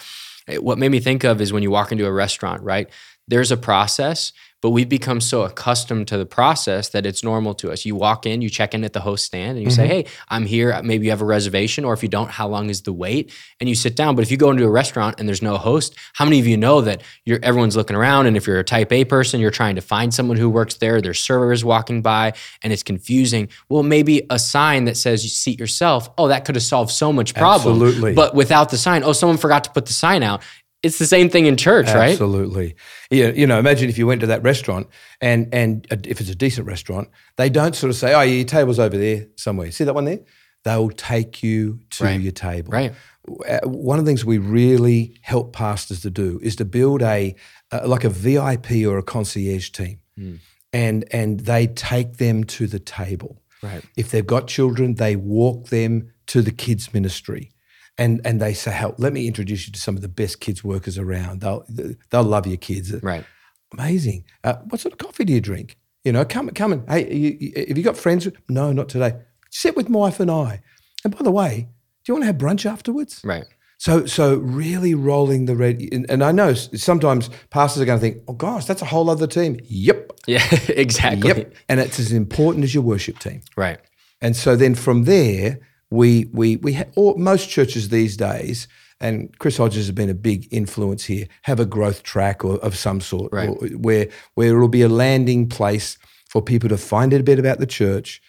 Eh, 0.48 0.57
what 0.57 0.79
made 0.79 0.89
me 0.89 1.00
think 1.00 1.24
of 1.24 1.41
is 1.41 1.53
when 1.53 1.62
you 1.62 1.69
walk 1.69 1.91
into 1.91 2.07
a 2.07 2.12
restaurant, 2.12 2.63
right? 2.63 2.89
There's 3.27 3.51
a 3.51 3.57
process 3.57 4.34
but 4.62 4.71
we've 4.71 4.89
become 4.89 5.21
so 5.21 5.43
accustomed 5.43 6.07
to 6.07 6.17
the 6.17 6.25
process 6.25 6.89
that 6.89 7.05
it's 7.05 7.24
normal 7.24 7.53
to 7.55 7.71
us. 7.71 7.85
You 7.85 7.95
walk 7.95 8.25
in, 8.25 8.41
you 8.41 8.50
check 8.50 8.74
in 8.74 8.83
at 8.83 8.93
the 8.93 9.01
host 9.01 9.25
stand, 9.25 9.57
and 9.57 9.62
you 9.62 9.67
mm-hmm. 9.67 9.75
say, 9.75 9.88
"Hey, 9.88 10.05
I'm 10.29 10.45
here. 10.45 10.79
Maybe 10.83 11.05
you 11.05 11.12
have 11.12 11.21
a 11.21 11.25
reservation, 11.25 11.85
or 11.85 11.93
if 11.93 12.01
you 12.01 12.09
don't, 12.09 12.31
how 12.31 12.47
long 12.47 12.69
is 12.69 12.81
the 12.81 12.93
wait?" 12.93 13.31
And 13.59 13.69
you 13.69 13.75
sit 13.75 13.95
down. 13.95 14.15
But 14.15 14.24
if 14.24 14.31
you 14.31 14.38
go 14.38 14.50
into 14.51 14.63
a 14.63 14.69
restaurant 14.69 15.19
and 15.19 15.27
there's 15.27 15.41
no 15.41 15.57
host, 15.57 15.95
how 16.13 16.25
many 16.25 16.39
of 16.39 16.47
you 16.47 16.57
know 16.57 16.81
that 16.81 17.03
you're 17.25 17.39
everyone's 17.43 17.75
looking 17.75 17.95
around, 17.95 18.25
and 18.25 18.35
if 18.35 18.47
you're 18.47 18.59
a 18.59 18.63
Type 18.63 18.91
A 18.91 19.05
person, 19.05 19.39
you're 19.39 19.51
trying 19.51 19.75
to 19.75 19.81
find 19.81 20.13
someone 20.13 20.38
who 20.38 20.50
works 20.50 20.75
there. 20.75 21.01
There's 21.01 21.19
servers 21.19 21.63
walking 21.63 22.01
by, 22.01 22.33
and 22.63 22.74
it's 22.74 22.83
confusing. 22.83 23.50
Well, 23.69 23.83
maybe 23.83 24.25
a 24.29 24.39
sign 24.39 24.85
that 24.85 24.97
says 24.97 25.24
you 25.24 25.29
seat 25.29 25.59
yourself. 25.59 26.09
Oh, 26.17 26.27
that 26.29 26.45
could 26.45 26.55
have 26.55 26.63
solved 26.63 26.91
so 26.91 27.13
much 27.13 27.33
problem. 27.35 27.81
Absolutely. 27.81 28.13
But 28.13 28.33
without 28.35 28.69
the 28.69 28.77
sign, 28.77 29.03
oh, 29.03 29.13
someone 29.13 29.38
forgot 29.38 29.63
to 29.65 29.71
put 29.71 29.85
the 29.85 29.93
sign 29.93 30.24
out 30.24 30.41
it's 30.85 30.99
the 30.99 31.07
same 31.07 31.29
thing 31.31 31.47
in 31.47 31.57
church, 31.57 31.87
Absolutely. 31.87 31.99
right? 31.99 32.11
Absolutely. 32.11 32.75
Yeah, 33.09 33.27
you 33.29 33.47
know, 33.47 33.57
imagine 33.57 33.89
if 33.89 33.97
you 33.97 34.05
went 34.05 34.21
to 34.21 34.27
that 34.27 34.43
restaurant 34.43 34.87
and 35.19 35.51
and 35.51 35.87
if 36.05 36.21
it's 36.21 36.29
a 36.29 36.35
decent 36.35 36.67
restaurant, 36.67 37.09
they 37.37 37.49
don't 37.49 37.75
sort 37.75 37.89
of 37.89 37.95
say, 37.95 38.13
"Oh, 38.13 38.21
your 38.21 38.45
table's 38.45 38.77
over 38.77 38.95
there 38.95 39.25
somewhere." 39.35 39.71
See 39.71 39.83
that 39.83 39.95
one 39.95 40.05
there? 40.05 40.19
They'll 40.63 40.91
take 40.91 41.41
you 41.41 41.79
to 41.91 42.03
right. 42.03 42.21
your 42.21 42.31
table. 42.31 42.71
Right. 42.71 42.93
Uh, 43.27 43.67
one 43.67 43.97
of 43.97 44.05
the 44.05 44.09
things 44.09 44.23
we 44.23 44.37
really 44.37 45.17
help 45.21 45.53
pastors 45.53 46.01
to 46.01 46.11
do 46.11 46.39
is 46.43 46.55
to 46.57 46.65
build 46.65 47.01
a 47.01 47.35
uh, 47.71 47.81
like 47.87 48.03
a 48.03 48.09
VIP 48.09 48.85
or 48.85 48.99
a 48.99 49.03
concierge 49.03 49.71
team, 49.71 49.99
mm. 50.19 50.39
and 50.71 51.03
and 51.11 51.39
they 51.41 51.65
take 51.65 52.17
them 52.17 52.43
to 52.43 52.67
the 52.67 52.79
table. 52.79 53.41
Right. 53.63 53.83
If 53.97 54.11
they've 54.11 54.25
got 54.25 54.47
children, 54.47 54.95
they 54.95 55.15
walk 55.15 55.69
them 55.69 56.11
to 56.27 56.43
the 56.43 56.51
kids 56.51 56.93
ministry 56.93 57.54
and 57.97 58.21
and 58.25 58.41
they 58.41 58.53
say, 58.53 58.71
"Help! 58.71 58.95
Let 58.97 59.13
me 59.13 59.27
introduce 59.27 59.67
you 59.67 59.73
to 59.73 59.79
some 59.79 59.95
of 59.95 60.01
the 60.01 60.07
best 60.07 60.39
kids 60.39 60.63
workers 60.63 60.97
around. 60.97 61.41
They'll 61.41 61.65
they'll 62.09 62.23
love 62.23 62.47
your 62.47 62.57
kids." 62.57 62.93
Right. 63.01 63.25
Amazing. 63.73 64.25
Uh, 64.43 64.55
what 64.69 64.79
sort 64.81 64.93
of 64.93 64.99
coffee 64.99 65.25
do 65.25 65.33
you 65.33 65.41
drink? 65.41 65.77
You 66.03 66.11
know, 66.11 66.23
come 66.25 66.49
come 66.49 66.73
and 66.73 66.89
hey, 66.89 67.13
you, 67.13 67.37
you, 67.39 67.65
have 67.67 67.77
you 67.77 67.83
got 67.83 67.97
friends? 67.97 68.27
No, 68.47 68.71
not 68.71 68.89
today. 68.89 69.15
Sit 69.49 69.75
with 69.75 69.89
my 69.89 69.99
wife 69.99 70.19
and 70.19 70.29
I. 70.29 70.61
And 71.03 71.15
by 71.15 71.23
the 71.23 71.31
way, 71.31 71.69
do 72.03 72.11
you 72.11 72.13
want 72.13 72.23
to 72.23 72.27
have 72.27 72.37
brunch 72.37 72.65
afterwards? 72.65 73.21
Right. 73.23 73.45
So, 73.77 74.05
so 74.05 74.37
really 74.37 74.95
rolling 74.95 75.45
the 75.45 75.55
red, 75.55 75.81
and, 75.91 76.09
and, 76.09 76.23
I 76.23 76.31
know 76.31 76.53
sometimes 76.53 77.29
pastors 77.49 77.81
are 77.81 77.85
going 77.85 77.99
to 77.99 78.01
think, 78.01 78.23
"Oh 78.27 78.33
gosh, 78.33 78.65
that's 78.65 78.81
a 78.81 78.85
whole 78.85 79.09
other 79.09 79.27
team." 79.27 79.59
Yep. 79.63 80.11
Yeah, 80.27 80.47
exactly. 80.69 81.27
Yep. 81.27 81.53
And 81.67 81.79
it's 81.79 81.99
as 81.99 82.11
important 82.11 82.63
as 82.63 82.73
your 82.73 82.83
worship 82.83 83.19
team. 83.19 83.41
Right. 83.57 83.79
And 84.21 84.35
so 84.35 84.55
then 84.55 84.75
from 84.75 85.03
there, 85.03 85.59
we 85.95 86.25
we 86.31 86.57
we 86.57 86.73
ha- 86.73 86.85
or 86.95 87.15
most 87.17 87.49
churches 87.49 87.89
these 87.89 88.17
days, 88.17 88.67
and 88.99 89.37
Chris 89.39 89.57
Hodges 89.57 89.87
has 89.87 89.91
been 89.91 90.09
a 90.09 90.15
big 90.15 90.47
influence 90.51 91.05
here, 91.05 91.27
have 91.43 91.59
a 91.59 91.65
growth 91.65 92.03
track 92.03 92.46
or 92.46 92.57
of 92.57 92.77
some 92.77 93.01
sort, 93.01 93.31
right. 93.33 93.50
where 93.77 94.07
where 94.35 94.55
it'll 94.55 94.67
be 94.67 94.81
a 94.81 94.89
landing 94.89 95.50
place 95.50 95.98
for 96.29 96.41
people 96.41 96.70
to 96.70 96.77
find 96.77 97.13
out 97.13 97.22
a 97.22 97.24
bit 97.24 97.39
about 97.39 97.59
the 97.59 97.65
church, 97.65 98.22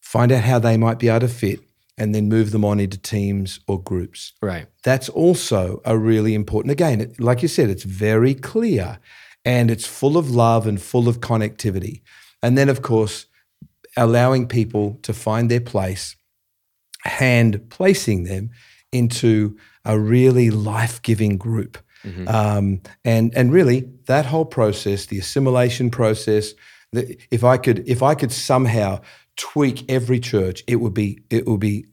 find 0.00 0.32
out 0.32 0.42
how 0.42 0.58
they 0.58 0.76
might 0.76 0.98
be 0.98 1.08
able 1.08 1.20
to 1.20 1.28
fit, 1.28 1.60
and 1.96 2.14
then 2.14 2.28
move 2.28 2.50
them 2.50 2.64
on 2.64 2.80
into 2.80 2.98
teams 2.98 3.60
or 3.68 3.80
groups. 3.80 4.32
Right. 4.42 4.66
That's 4.82 5.08
also 5.08 5.80
a 5.84 5.96
really 5.96 6.34
important. 6.34 6.72
Again, 6.72 7.14
like 7.18 7.42
you 7.42 7.48
said, 7.48 7.68
it's 7.68 7.84
very 7.84 8.34
clear, 8.34 8.98
and 9.44 9.70
it's 9.70 9.86
full 9.86 10.16
of 10.16 10.30
love 10.30 10.66
and 10.66 10.80
full 10.80 11.08
of 11.08 11.20
connectivity, 11.20 12.00
and 12.42 12.56
then 12.56 12.68
of 12.68 12.82
course 12.82 13.26
allowing 13.96 14.46
people 14.46 14.98
to 15.02 15.12
find 15.12 15.50
their 15.50 15.60
place 15.60 16.14
hand 17.04 17.68
placing 17.70 18.24
them 18.24 18.50
into 18.92 19.56
a 19.84 19.98
really 19.98 20.50
life 20.50 21.00
giving 21.02 21.36
group. 21.36 21.78
Mm-hmm. 22.04 22.28
Um, 22.28 22.80
and 23.04 23.34
and 23.36 23.52
really 23.52 23.90
that 24.06 24.26
whole 24.26 24.46
process, 24.46 25.06
the 25.06 25.18
assimilation 25.18 25.90
process, 25.90 26.54
the, 26.92 27.18
if 27.30 27.44
I 27.44 27.58
could 27.58 27.86
if 27.88 28.02
I 28.02 28.14
could 28.14 28.32
somehow 28.32 29.00
tweak 29.36 29.90
every 29.90 30.18
church, 30.18 30.62
it 30.66 30.76
would 30.76 30.94
be 30.94 31.22
it 31.28 31.46
would 31.46 31.60
be 31.60 31.86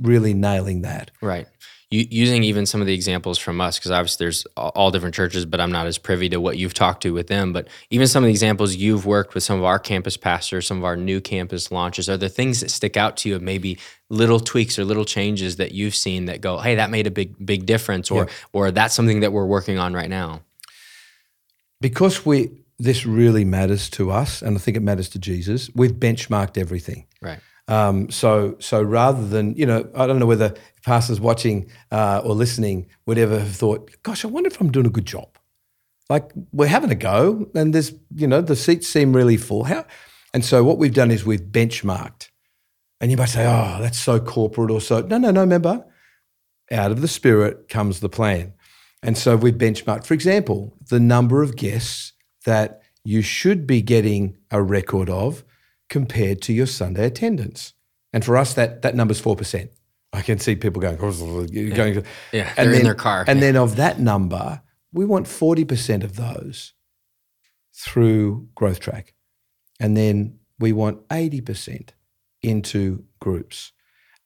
really 0.00 0.34
nailing 0.34 0.82
that. 0.82 1.10
Right 1.20 1.46
using 1.90 2.42
even 2.42 2.66
some 2.66 2.80
of 2.80 2.86
the 2.86 2.94
examples 2.94 3.38
from 3.38 3.60
us, 3.60 3.78
because 3.78 3.90
obviously 3.90 4.24
there's 4.24 4.44
all 4.56 4.90
different 4.90 5.14
churches, 5.14 5.44
but 5.46 5.60
I'm 5.60 5.70
not 5.70 5.86
as 5.86 5.98
privy 5.98 6.28
to 6.30 6.40
what 6.40 6.58
you've 6.58 6.74
talked 6.74 7.02
to 7.02 7.12
with 7.12 7.28
them. 7.28 7.52
But 7.52 7.68
even 7.90 8.06
some 8.06 8.24
of 8.24 8.26
the 8.26 8.32
examples 8.32 8.74
you've 8.74 9.06
worked 9.06 9.34
with 9.34 9.42
some 9.42 9.58
of 9.58 9.64
our 9.64 9.78
campus 9.78 10.16
pastors, 10.16 10.66
some 10.66 10.78
of 10.78 10.84
our 10.84 10.96
new 10.96 11.20
campus 11.20 11.70
launches, 11.70 12.08
are 12.08 12.16
there 12.16 12.28
things 12.28 12.60
that 12.60 12.70
stick 12.70 12.96
out 12.96 13.16
to 13.18 13.28
you 13.28 13.36
of 13.36 13.42
maybe 13.42 13.78
little 14.10 14.40
tweaks 14.40 14.78
or 14.78 14.84
little 14.84 15.04
changes 15.04 15.56
that 15.56 15.72
you've 15.72 15.94
seen 15.94 16.24
that 16.24 16.40
go, 16.40 16.58
hey, 16.58 16.74
that 16.74 16.90
made 16.90 17.06
a 17.06 17.10
big, 17.10 17.34
big 17.44 17.66
difference, 17.66 18.10
or 18.10 18.24
yeah. 18.24 18.32
or 18.52 18.70
that's 18.70 18.94
something 18.94 19.20
that 19.20 19.32
we're 19.32 19.46
working 19.46 19.78
on 19.78 19.94
right 19.94 20.10
now? 20.10 20.42
Because 21.80 22.26
we 22.26 22.50
this 22.78 23.06
really 23.06 23.44
matters 23.44 23.88
to 23.90 24.10
us, 24.10 24.42
and 24.42 24.56
I 24.56 24.60
think 24.60 24.76
it 24.76 24.82
matters 24.82 25.08
to 25.10 25.18
Jesus, 25.18 25.70
we've 25.74 25.92
benchmarked 25.92 26.58
everything. 26.58 27.06
Right. 27.22 27.38
Um, 27.66 28.10
so, 28.10 28.56
so 28.60 28.82
rather 28.82 29.26
than 29.26 29.54
you 29.54 29.64
know, 29.66 29.88
I 29.94 30.06
don't 30.06 30.18
know 30.18 30.26
whether 30.26 30.54
pastors 30.84 31.20
watching 31.20 31.70
uh, 31.90 32.20
or 32.24 32.34
listening 32.34 32.86
would 33.06 33.18
ever 33.18 33.38
have 33.38 33.56
thought, 33.56 33.90
"Gosh, 34.02 34.24
I 34.24 34.28
wonder 34.28 34.48
if 34.48 34.60
I'm 34.60 34.70
doing 34.70 34.86
a 34.86 34.90
good 34.90 35.06
job." 35.06 35.38
Like 36.10 36.30
we're 36.52 36.66
having 36.66 36.90
a 36.90 36.94
go, 36.96 37.48
and 37.54 37.74
there's 37.74 37.92
you 38.14 38.26
know 38.26 38.40
the 38.42 38.56
seats 38.56 38.88
seem 38.88 39.14
really 39.14 39.38
full. 39.38 39.64
How? 39.64 39.86
And 40.34 40.44
so 40.44 40.62
what 40.62 40.78
we've 40.78 40.92
done 40.92 41.10
is 41.10 41.24
we've 41.24 41.40
benchmarked, 41.40 42.28
and 43.00 43.10
you 43.10 43.16
might 43.16 43.30
say, 43.30 43.46
"Oh, 43.46 43.78
that's 43.80 43.98
so 43.98 44.20
corporate," 44.20 44.70
or 44.70 44.80
so. 44.80 45.00
No, 45.00 45.16
no, 45.16 45.30
no. 45.30 45.40
Remember, 45.40 45.84
out 46.70 46.90
of 46.90 47.00
the 47.00 47.08
spirit 47.08 47.68
comes 47.70 48.00
the 48.00 48.10
plan, 48.10 48.52
and 49.02 49.16
so 49.16 49.36
we've 49.36 49.54
benchmarked. 49.54 50.04
For 50.04 50.12
example, 50.12 50.76
the 50.90 51.00
number 51.00 51.42
of 51.42 51.56
guests 51.56 52.12
that 52.44 52.82
you 53.04 53.22
should 53.22 53.66
be 53.66 53.80
getting 53.80 54.36
a 54.50 54.62
record 54.62 55.08
of 55.08 55.44
compared 55.88 56.42
to 56.42 56.52
your 56.52 56.66
Sunday 56.66 57.06
attendance. 57.06 57.72
And 58.12 58.24
for 58.24 58.36
us, 58.36 58.54
that 58.54 58.82
that 58.82 58.94
number's 58.94 59.20
four 59.20 59.36
percent. 59.36 59.70
I 60.12 60.22
can 60.22 60.38
see 60.38 60.54
people 60.54 60.80
going, 60.80 60.96
oh, 61.00 61.46
going 61.46 61.94
yeah, 61.94 62.00
yeah 62.32 62.54
and 62.56 62.70
then, 62.70 62.80
in 62.80 62.84
their 62.84 62.94
car. 62.94 63.24
And 63.26 63.40
yeah. 63.40 63.46
then 63.46 63.56
of 63.56 63.74
that 63.76 63.98
number, 63.98 64.62
we 64.92 65.04
want 65.04 65.26
40% 65.26 66.04
of 66.04 66.14
those 66.14 66.72
through 67.74 68.48
Growth 68.54 68.78
Track. 68.78 69.14
And 69.80 69.96
then 69.96 70.38
we 70.60 70.72
want 70.72 71.06
80% 71.08 71.90
into 72.42 73.04
groups. 73.20 73.72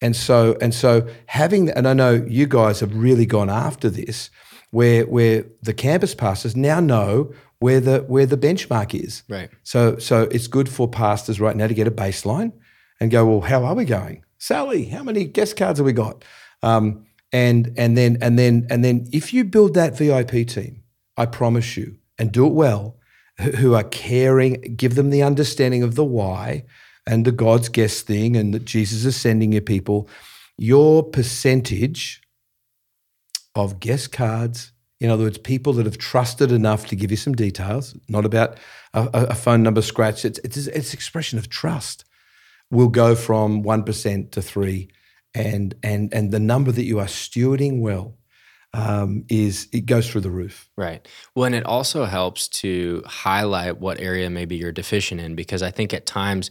And 0.02 0.14
so, 0.14 0.58
and 0.60 0.74
so 0.74 1.08
having, 1.26 1.70
and 1.70 1.88
I 1.88 1.94
know 1.94 2.24
you 2.28 2.46
guys 2.46 2.80
have 2.80 2.94
really 2.94 3.24
gone 3.24 3.48
after 3.48 3.88
this, 3.88 4.28
where 4.70 5.06
where 5.06 5.46
the 5.62 5.72
campus 5.72 6.14
pastors 6.14 6.54
now 6.54 6.78
know 6.78 7.32
where 7.60 7.80
the 7.80 8.00
where 8.00 8.26
the 8.26 8.36
benchmark 8.36 8.94
is. 8.94 9.22
Right. 9.28 9.50
So 9.62 9.98
so 9.98 10.22
it's 10.30 10.46
good 10.46 10.68
for 10.68 10.88
pastors 10.88 11.40
right 11.40 11.56
now 11.56 11.66
to 11.66 11.74
get 11.74 11.86
a 11.86 11.92
baseline 11.92 12.52
and 13.00 13.10
go, 13.10 13.26
well, 13.26 13.40
how 13.40 13.64
are 13.64 13.74
we 13.74 13.84
going? 13.84 14.24
Sally, 14.38 14.84
how 14.84 15.02
many 15.02 15.24
guest 15.24 15.56
cards 15.56 15.78
have 15.78 15.86
we 15.86 15.92
got? 15.92 16.24
Um, 16.62 17.06
and 17.32 17.72
and 17.76 17.96
then 17.96 18.18
and 18.20 18.38
then 18.38 18.66
and 18.70 18.84
then 18.84 19.06
if 19.12 19.32
you 19.34 19.44
build 19.44 19.74
that 19.74 19.96
VIP 19.96 20.46
team, 20.46 20.82
I 21.16 21.26
promise 21.26 21.76
you, 21.76 21.98
and 22.18 22.32
do 22.32 22.46
it 22.46 22.52
well, 22.52 22.96
who 23.40 23.74
are 23.74 23.84
caring, 23.84 24.74
give 24.76 24.94
them 24.94 25.10
the 25.10 25.22
understanding 25.22 25.82
of 25.82 25.94
the 25.94 26.04
why 26.04 26.64
and 27.06 27.24
the 27.24 27.32
God's 27.32 27.68
guest 27.68 28.06
thing, 28.06 28.36
and 28.36 28.54
that 28.54 28.64
Jesus 28.64 29.04
is 29.04 29.16
sending 29.16 29.52
you 29.52 29.60
people. 29.60 30.08
Your 30.56 31.02
percentage 31.02 32.22
of 33.54 33.80
guest 33.80 34.12
cards 34.12 34.72
in 35.00 35.10
other 35.10 35.24
words, 35.24 35.38
people 35.38 35.72
that 35.74 35.86
have 35.86 35.98
trusted 35.98 36.50
enough 36.50 36.86
to 36.86 36.96
give 36.96 37.10
you 37.10 37.16
some 37.16 37.34
details, 37.34 37.94
not 38.08 38.24
about 38.24 38.58
a, 38.94 39.08
a 39.12 39.34
phone 39.34 39.62
number 39.62 39.82
scratch. 39.82 40.24
It's, 40.24 40.40
it's, 40.40 40.56
it's 40.66 40.94
expression 40.94 41.38
of 41.38 41.48
trust. 41.48 42.04
Will 42.70 42.88
go 42.88 43.14
from 43.14 43.62
one 43.62 43.82
percent 43.82 44.32
to 44.32 44.42
three, 44.42 44.90
and 45.34 45.74
and 45.82 46.12
and 46.12 46.30
the 46.30 46.38
number 46.38 46.70
that 46.70 46.84
you 46.84 46.98
are 46.98 47.06
stewarding 47.06 47.80
well 47.80 48.18
um, 48.74 49.24
is 49.30 49.66
it 49.72 49.86
goes 49.86 50.10
through 50.10 50.20
the 50.20 50.30
roof. 50.30 50.68
Right. 50.76 51.06
Well, 51.34 51.46
and 51.46 51.54
it 51.54 51.64
also 51.64 52.04
helps 52.04 52.48
to 52.48 53.02
highlight 53.06 53.78
what 53.78 53.98
area 53.98 54.28
maybe 54.28 54.56
you're 54.56 54.72
deficient 54.72 55.20
in 55.22 55.34
because 55.34 55.62
I 55.62 55.70
think 55.70 55.94
at 55.94 56.04
times, 56.04 56.50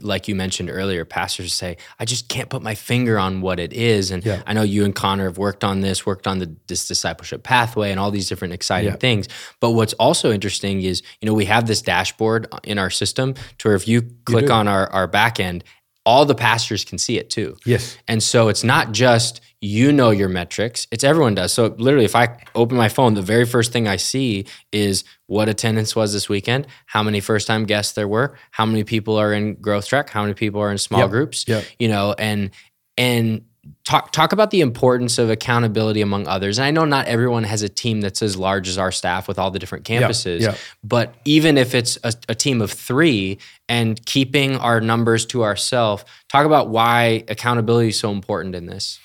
like 0.00 0.28
you 0.28 0.34
mentioned 0.34 0.70
earlier, 0.70 1.04
pastors 1.04 1.52
say, 1.52 1.76
I 1.98 2.06
just 2.06 2.28
can't 2.30 2.48
put 2.48 2.62
my 2.62 2.74
finger 2.74 3.18
on 3.18 3.42
what 3.42 3.60
it 3.60 3.74
is. 3.74 4.10
And 4.10 4.24
Yeah. 4.24 4.42
I 4.46 4.54
know 4.54 4.62
you 4.62 4.84
and 4.84 4.94
Connor 4.94 5.24
have 5.24 5.36
worked 5.36 5.62
on 5.62 5.82
this, 5.82 6.06
worked 6.06 6.26
on 6.26 6.38
the 6.38 6.56
this 6.68 6.88
discipleship 6.88 7.42
pathway 7.42 7.90
and 7.90 8.00
all 8.00 8.10
these 8.10 8.28
different 8.28 8.54
exciting 8.54 8.90
Yeah. 8.92 8.96
things. 8.96 9.28
But 9.60 9.72
what's 9.72 9.92
also 9.94 10.32
interesting 10.32 10.80
is, 10.82 11.02
you 11.20 11.26
know, 11.26 11.34
we 11.34 11.44
have 11.44 11.66
this 11.66 11.82
dashboard 11.82 12.46
in 12.64 12.78
our 12.78 12.90
system 12.90 13.34
to 13.58 13.68
where 13.68 13.76
if 13.76 13.86
you 13.86 14.02
click 14.24 14.46
do. 14.46 14.52
on 14.52 14.68
our, 14.68 14.90
our 14.90 15.06
back 15.06 15.38
end, 15.38 15.64
all 16.06 16.24
the 16.24 16.34
pastors 16.34 16.86
can 16.86 16.96
see 16.96 17.18
it 17.18 17.28
too. 17.28 17.54
Yes. 17.66 17.98
And 18.08 18.22
so 18.22 18.48
it's 18.48 18.64
not 18.64 18.92
just 18.92 19.42
you 19.60 19.92
know 19.92 20.10
your 20.10 20.28
metrics, 20.28 20.86
it's 20.92 21.02
everyone 21.02 21.34
does. 21.34 21.52
So 21.52 21.74
literally, 21.78 22.04
if 22.04 22.14
I 22.14 22.38
open 22.54 22.76
my 22.76 22.88
phone, 22.88 23.14
the 23.14 23.22
very 23.22 23.44
first 23.44 23.72
thing 23.72 23.88
I 23.88 23.96
see 23.96 24.46
is 24.72 25.02
what 25.26 25.48
attendance 25.48 25.96
was 25.96 26.12
this 26.12 26.28
weekend, 26.28 26.66
how 26.86 27.02
many 27.02 27.20
first 27.20 27.46
time 27.46 27.64
guests 27.64 27.92
there 27.94 28.06
were, 28.06 28.38
how 28.52 28.64
many 28.66 28.84
people 28.84 29.16
are 29.16 29.32
in 29.32 29.54
growth 29.54 29.88
track, 29.88 30.10
how 30.10 30.22
many 30.22 30.34
people 30.34 30.60
are 30.60 30.70
in 30.70 30.78
small 30.78 31.00
Yep. 31.00 31.10
groups, 31.10 31.44
Yep. 31.48 31.64
you 31.78 31.88
know, 31.88 32.14
and, 32.18 32.50
and, 32.96 33.42
Talk, 33.84 34.12
talk 34.12 34.32
about 34.32 34.50
the 34.50 34.62
importance 34.62 35.18
of 35.18 35.28
accountability 35.28 36.00
among 36.00 36.26
others. 36.26 36.58
And 36.58 36.64
I 36.64 36.70
know 36.70 36.86
not 36.86 37.06
everyone 37.06 37.44
has 37.44 37.60
a 37.62 37.68
team 37.68 38.00
that's 38.00 38.22
as 38.22 38.34
large 38.34 38.66
as 38.66 38.78
our 38.78 38.90
staff 38.90 39.28
with 39.28 39.38
all 39.38 39.50
the 39.50 39.58
different 39.58 39.84
campuses, 39.84 40.40
yeah. 40.40 40.54
but 40.82 41.14
even 41.26 41.58
if 41.58 41.74
it's 41.74 41.98
a, 42.02 42.14
a 42.30 42.34
team 42.34 42.62
of 42.62 42.70
three 42.70 43.38
and 43.68 44.02
keeping 44.06 44.56
our 44.56 44.80
numbers 44.80 45.26
to 45.26 45.44
ourselves, 45.44 46.04
talk 46.30 46.46
about 46.46 46.70
why 46.70 47.24
accountability 47.28 47.88
is 47.88 47.98
so 47.98 48.10
important 48.10 48.54
in 48.54 48.64
this. 48.64 48.98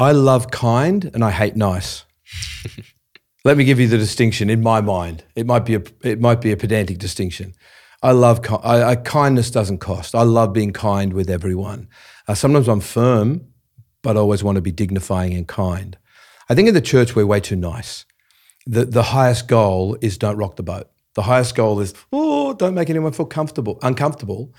I 0.00 0.12
love 0.12 0.50
kind 0.50 1.10
and 1.12 1.22
I 1.22 1.30
hate 1.30 1.56
nice. 1.56 2.06
Let 3.44 3.58
me 3.58 3.64
give 3.64 3.78
you 3.78 3.86
the 3.86 3.98
distinction 3.98 4.48
in 4.48 4.62
my 4.62 4.80
mind. 4.80 5.24
It 5.36 5.46
might 5.46 5.66
be 5.66 5.74
a 5.74 5.82
it 6.02 6.18
might 6.18 6.40
be 6.40 6.52
a 6.52 6.56
pedantic 6.56 6.96
distinction. 6.96 7.52
I 8.02 8.12
love 8.12 8.40
I, 8.64 8.82
I, 8.82 8.96
kindness 8.96 9.50
doesn't 9.50 9.78
cost. 9.78 10.14
I 10.14 10.22
love 10.22 10.54
being 10.54 10.72
kind 10.72 11.12
with 11.12 11.28
everyone. 11.28 11.88
Uh, 12.26 12.34
sometimes 12.34 12.66
I'm 12.66 12.80
firm, 12.80 13.46
but 14.02 14.16
I 14.16 14.20
always 14.20 14.42
want 14.42 14.56
to 14.56 14.62
be 14.62 14.72
dignifying 14.72 15.34
and 15.34 15.46
kind. 15.46 15.98
I 16.48 16.54
think 16.54 16.68
in 16.68 16.74
the 16.74 16.80
church 16.80 17.14
we're 17.14 17.26
way 17.26 17.40
too 17.40 17.56
nice. 17.56 18.06
The 18.66 18.86
the 18.86 19.02
highest 19.02 19.48
goal 19.48 19.98
is 20.00 20.16
don't 20.16 20.38
rock 20.38 20.56
the 20.56 20.62
boat. 20.62 20.88
The 21.14 21.22
highest 21.22 21.54
goal 21.54 21.78
is 21.78 21.92
oh 22.10 22.54
don't 22.54 22.74
make 22.74 22.88
anyone 22.88 23.12
feel 23.12 23.26
comfortable 23.26 23.78
uncomfortable. 23.82 24.54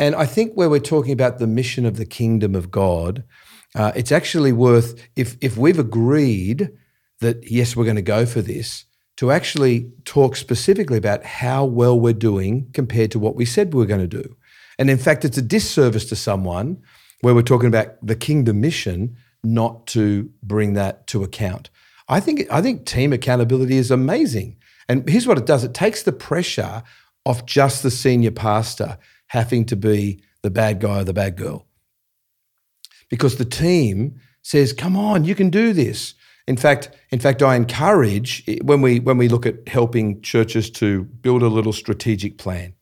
And 0.00 0.16
I 0.16 0.26
think 0.26 0.54
where 0.54 0.68
we're 0.68 0.80
talking 0.80 1.12
about 1.12 1.38
the 1.38 1.46
mission 1.46 1.86
of 1.86 1.96
the 1.96 2.06
kingdom 2.06 2.56
of 2.56 2.72
God, 2.72 3.22
uh, 3.74 3.92
it's 3.94 4.12
actually 4.12 4.52
worth 4.52 5.08
if 5.16 5.36
if 5.40 5.56
we've 5.56 5.78
agreed 5.78 6.70
that 7.20 7.50
yes 7.50 7.76
we're 7.76 7.84
going 7.84 7.96
to 7.96 8.02
go 8.02 8.26
for 8.26 8.42
this 8.42 8.84
to 9.20 9.30
actually 9.30 9.92
talk 10.06 10.34
specifically 10.34 10.96
about 10.96 11.22
how 11.24 11.62
well 11.62 12.00
we're 12.00 12.14
doing 12.14 12.66
compared 12.72 13.10
to 13.10 13.18
what 13.18 13.36
we 13.36 13.44
said 13.44 13.74
we 13.74 13.78
were 13.78 13.84
going 13.84 14.00
to 14.00 14.06
do. 14.22 14.34
And 14.78 14.88
in 14.88 14.96
fact, 14.96 15.26
it's 15.26 15.36
a 15.36 15.42
disservice 15.42 16.06
to 16.06 16.16
someone 16.16 16.82
where 17.20 17.34
we're 17.34 17.42
talking 17.42 17.68
about 17.68 17.98
the 18.04 18.16
kingdom 18.16 18.62
mission 18.62 19.18
not 19.44 19.86
to 19.88 20.30
bring 20.42 20.72
that 20.72 21.06
to 21.08 21.22
account. 21.22 21.68
I 22.08 22.18
think 22.18 22.50
I 22.50 22.62
think 22.62 22.86
team 22.86 23.12
accountability 23.12 23.76
is 23.76 23.90
amazing. 23.90 24.56
And 24.88 25.06
here's 25.06 25.26
what 25.26 25.36
it 25.36 25.44
does: 25.44 25.64
it 25.64 25.74
takes 25.74 26.02
the 26.02 26.12
pressure 26.12 26.82
off 27.26 27.44
just 27.44 27.82
the 27.82 27.90
senior 27.90 28.30
pastor 28.30 28.96
having 29.26 29.66
to 29.66 29.76
be 29.76 30.22
the 30.40 30.50
bad 30.50 30.80
guy 30.80 31.00
or 31.00 31.04
the 31.04 31.12
bad 31.12 31.36
girl 31.36 31.66
because 33.10 33.36
the 33.36 33.44
team 33.44 34.18
says, 34.42 34.72
"Come 34.72 34.96
on, 34.96 35.24
you 35.24 35.34
can 35.34 35.50
do 35.50 35.74
this." 35.74 36.14
In 36.46 36.56
fact, 36.56 36.90
in 37.10 37.20
fact, 37.20 37.42
I 37.42 37.54
encourage 37.56 38.44
when 38.62 38.80
we 38.80 39.00
when 39.00 39.18
we 39.18 39.28
look 39.28 39.46
at 39.46 39.68
helping 39.68 40.22
churches 40.22 40.70
to 40.72 41.04
build 41.04 41.42
a 41.42 41.48
little 41.48 41.72
strategic 41.72 42.38
plan, 42.38 42.74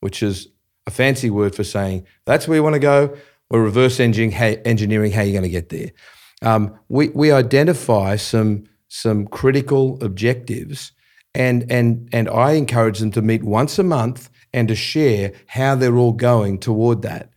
which 0.00 0.22
is 0.22 0.48
a 0.86 0.90
fancy 0.90 1.30
word 1.30 1.54
for 1.54 1.64
saying 1.64 2.06
that's 2.24 2.48
where 2.48 2.56
you 2.56 2.62
want 2.62 2.74
to 2.74 2.80
go. 2.80 3.16
We're 3.50 3.62
reverse 3.62 4.00
engineering 4.00 4.32
how, 4.32 4.60
engineering 4.64 5.12
how 5.12 5.22
you're 5.22 5.32
going 5.32 5.42
to 5.44 5.48
get 5.48 5.68
there. 5.70 5.92
Um, 6.42 6.78
we 6.88 7.08
we 7.10 7.32
identify 7.32 8.16
some 8.16 8.64
some 8.88 9.26
critical 9.26 10.02
objectives, 10.02 10.92
and 11.34 11.70
and 11.70 12.08
and 12.12 12.28
I 12.28 12.52
encourage 12.52 12.98
them 12.98 13.10
to 13.12 13.22
meet 13.22 13.42
once 13.44 13.78
a 13.78 13.82
month 13.82 14.30
and 14.52 14.68
to 14.68 14.74
share 14.74 15.32
how 15.46 15.74
they're 15.74 15.96
all 15.96 16.12
going 16.12 16.58
toward 16.58 17.02
that, 17.02 17.30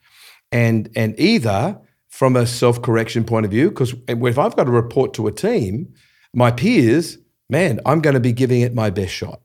and 0.52 0.90
and 0.96 1.20
either 1.20 1.80
from 2.08 2.36
a 2.36 2.46
self 2.46 2.82
correction 2.82 3.24
point 3.24 3.46
of 3.46 3.52
view, 3.52 3.70
because 3.70 3.96
if 4.08 4.38
I've 4.38 4.56
got 4.56 4.66
to 4.66 4.72
report 4.72 5.14
to 5.16 5.28
a 5.28 5.32
team, 5.32 5.94
my 6.34 6.52
peers, 6.52 7.18
man, 7.50 7.80
I'm 7.86 8.02
going 8.02 8.14
to 8.14 8.20
be 8.20 8.34
giving 8.34 8.62
it 8.62 8.76
my 8.76 8.90
best 8.90 9.14
shot, 9.14 9.42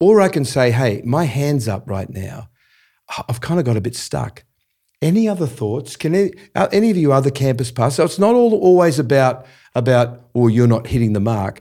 or 0.00 0.20
I 0.20 0.28
can 0.28 0.44
say, 0.44 0.70
hey, 0.70 1.02
my 1.04 1.24
hands 1.24 1.68
up 1.68 1.88
right 1.88 2.10
now. 2.10 2.48
I've 3.28 3.40
kind 3.40 3.60
of 3.60 3.66
got 3.66 3.76
a 3.76 3.80
bit 3.80 3.94
stuck. 3.94 4.44
Any 5.02 5.28
other 5.28 5.46
thoughts? 5.46 5.94
Can 5.94 6.14
any, 6.14 6.32
any 6.54 6.90
of 6.90 6.96
you 6.96 7.12
other 7.12 7.30
campus 7.30 7.70
pastors? 7.70 7.96
So 7.96 8.04
it's 8.04 8.18
not 8.18 8.34
all 8.34 8.54
always 8.54 8.98
about 8.98 9.46
about 9.74 10.22
or 10.32 10.48
you're 10.50 10.66
not 10.66 10.86
hitting 10.86 11.12
the 11.12 11.20
mark. 11.20 11.60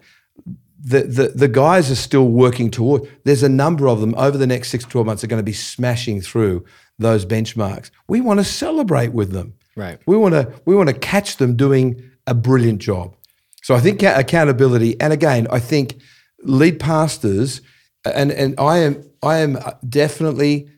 The, 0.80 1.02
the 1.02 1.28
the 1.36 1.48
guys 1.48 1.92
are 1.92 1.96
still 1.96 2.30
working 2.30 2.72
toward. 2.72 3.02
There's 3.26 3.44
a 3.44 3.50
number 3.50 3.88
of 3.88 4.00
them 4.00 4.16
over 4.16 4.38
the 4.38 4.48
next 4.48 4.70
six 4.70 4.86
to 4.86 4.90
twelve 4.90 5.06
months 5.06 5.24
are 5.24 5.28
going 5.28 5.40
to 5.40 5.44
be 5.44 5.54
smashing 5.54 6.22
through 6.22 6.64
those 6.98 7.26
benchmarks. 7.26 7.92
We 8.08 8.22
want 8.22 8.40
to 8.40 8.44
celebrate 8.44 9.14
with 9.14 9.32
them. 9.32 9.54
Right. 9.76 10.00
We 10.06 10.18
want 10.18 10.34
to 10.34 10.54
we 10.66 10.76
want 10.76 10.90
to 10.90 10.96
catch 10.96 11.38
them 11.38 11.56
doing 11.56 12.02
a 12.28 12.34
brilliant 12.34 12.80
job. 12.80 13.16
So 13.64 13.76
I 13.76 13.80
think 13.80 14.04
accountability, 14.04 15.00
and 15.02 15.12
again, 15.12 15.48
I 15.52 15.60
think 15.60 16.02
lead 16.44 16.80
pastors, 16.80 17.62
and 18.06 18.32
and 18.32 18.56
I 18.60 18.80
am 18.80 19.04
I 19.22 19.38
am 19.38 19.58
definitely 19.88 20.70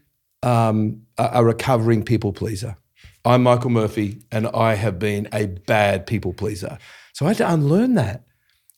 um, 0.42 1.02
a, 1.18 1.30
a 1.34 1.44
recovering 1.44 2.04
people 2.04 2.34
pleaser. 2.34 2.78
I'm 3.26 3.44
Michael 3.44 3.72
Murphy, 3.72 4.22
and 4.32 4.48
I 4.48 4.76
have 4.76 5.00
been 5.00 5.28
a 5.34 5.48
bad 5.48 6.08
people 6.08 6.34
pleaser. 6.34 6.78
So 7.14 7.26
I 7.26 7.30
had 7.30 7.38
to 7.38 7.52
unlearn 7.52 7.96
that. 7.96 8.24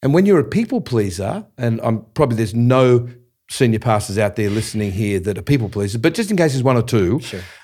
And 0.02 0.14
when 0.14 0.26
you're 0.26 0.40
a 0.40 0.46
people 0.46 0.82
pleaser, 0.82 1.46
and 1.58 1.80
I'm 1.82 2.06
probably 2.14 2.38
there's 2.38 2.56
no 2.56 3.08
senior 3.50 3.80
pastors 3.80 4.18
out 4.18 4.36
there 4.36 4.50
listening 4.50 4.92
here 4.92 5.20
that 5.20 5.38
are 5.38 5.42
people 5.42 5.70
pleasers, 5.70 6.00
but 6.00 6.14
just 6.14 6.32
in 6.32 6.38
case 6.38 6.54
there's 6.54 6.64
one 6.64 6.78
or 6.78 6.84
two, 6.84 7.20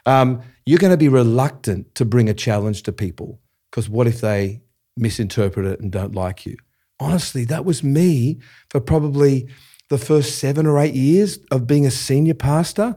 um, 0.05 0.41
you're 0.65 0.79
going 0.79 0.91
to 0.91 0.97
be 0.97 1.09
reluctant 1.09 1.93
to 1.95 2.05
bring 2.05 2.27
a 2.27 2.33
challenge 2.33 2.83
to 2.83 2.91
people 2.91 3.39
because 3.71 3.87
what 3.89 4.07
if 4.07 4.21
they 4.21 4.61
misinterpret 4.97 5.65
it 5.65 5.79
and 5.79 5.91
don't 5.91 6.15
like 6.15 6.45
you? 6.45 6.57
Honestly, 6.99 7.45
that 7.45 7.65
was 7.65 7.83
me 7.83 8.39
for 8.69 8.79
probably 8.79 9.47
the 9.89 9.97
first 9.97 10.39
seven 10.39 10.65
or 10.65 10.79
eight 10.79 10.95
years 10.95 11.37
of 11.51 11.67
being 11.67 11.85
a 11.85 11.91
senior 11.91 12.33
pastor. 12.33 12.95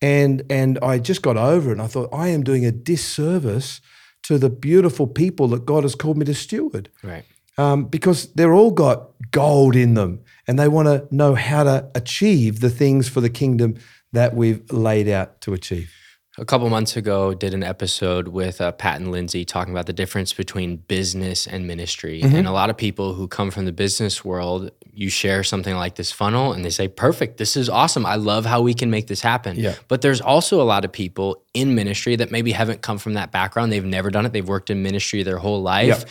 And, 0.00 0.42
and 0.48 0.78
I 0.80 0.98
just 0.98 1.22
got 1.22 1.36
over 1.36 1.70
it. 1.70 1.72
And 1.72 1.82
I 1.82 1.88
thought, 1.88 2.08
I 2.12 2.28
am 2.28 2.44
doing 2.44 2.64
a 2.64 2.70
disservice 2.70 3.80
to 4.24 4.38
the 4.38 4.50
beautiful 4.50 5.06
people 5.06 5.48
that 5.48 5.64
God 5.64 5.82
has 5.82 5.94
called 5.94 6.18
me 6.18 6.24
to 6.26 6.34
steward 6.34 6.90
Right. 7.02 7.24
Um, 7.58 7.84
because 7.84 8.32
they're 8.34 8.54
all 8.54 8.70
got 8.70 9.10
gold 9.30 9.76
in 9.76 9.94
them 9.94 10.20
and 10.46 10.58
they 10.58 10.68
want 10.68 10.86
to 10.88 11.06
know 11.14 11.34
how 11.34 11.64
to 11.64 11.90
achieve 11.94 12.60
the 12.60 12.70
things 12.70 13.08
for 13.08 13.20
the 13.20 13.28
kingdom 13.30 13.74
that 14.12 14.34
we've 14.34 14.62
laid 14.72 15.08
out 15.08 15.40
to 15.42 15.52
achieve. 15.52 15.90
a 16.38 16.44
couple 16.44 16.70
months 16.70 16.96
ago 16.96 17.34
did 17.34 17.52
an 17.52 17.62
episode 17.64 18.28
with 18.28 18.60
uh, 18.60 18.70
pat 18.72 19.00
and 19.00 19.10
lindsay 19.10 19.44
talking 19.44 19.74
about 19.74 19.86
the 19.86 19.92
difference 19.92 20.32
between 20.32 20.76
business 20.76 21.46
and 21.48 21.66
ministry 21.66 22.22
Mm-hmm. 22.22 22.36
and 22.36 22.46
a 22.46 22.52
lot 22.52 22.70
of 22.70 22.76
people 22.76 23.12
who 23.14 23.26
come 23.28 23.50
from 23.50 23.64
the 23.64 23.72
business 23.72 24.24
world 24.24 24.70
you 25.00 25.10
share 25.10 25.42
something 25.44 25.74
like 25.74 25.96
this 25.96 26.10
funnel 26.12 26.52
and 26.52 26.64
they 26.64 26.70
say 26.70 26.86
perfect 26.88 27.36
this 27.38 27.56
is 27.56 27.68
awesome 27.68 28.06
i 28.06 28.14
love 28.14 28.46
how 28.46 28.60
we 28.62 28.72
can 28.72 28.88
make 28.88 29.08
this 29.08 29.20
happen 29.20 29.56
Yeah. 29.56 29.74
but 29.88 30.00
there's 30.00 30.20
also 30.20 30.62
a 30.62 30.68
lot 30.74 30.84
of 30.86 30.92
people 30.92 31.42
in 31.54 31.74
ministry 31.74 32.14
that 32.16 32.30
maybe 32.30 32.52
haven't 32.52 32.80
come 32.82 32.98
from 32.98 33.14
that 33.14 33.30
background 33.32 33.72
they've 33.72 33.84
never 33.98 34.10
done 34.10 34.24
it 34.24 34.32
they've 34.32 34.48
worked 34.56 34.70
in 34.70 34.80
ministry 34.82 35.22
their 35.24 35.38
whole 35.38 35.60
life 35.60 35.88
Yep. 35.88 36.08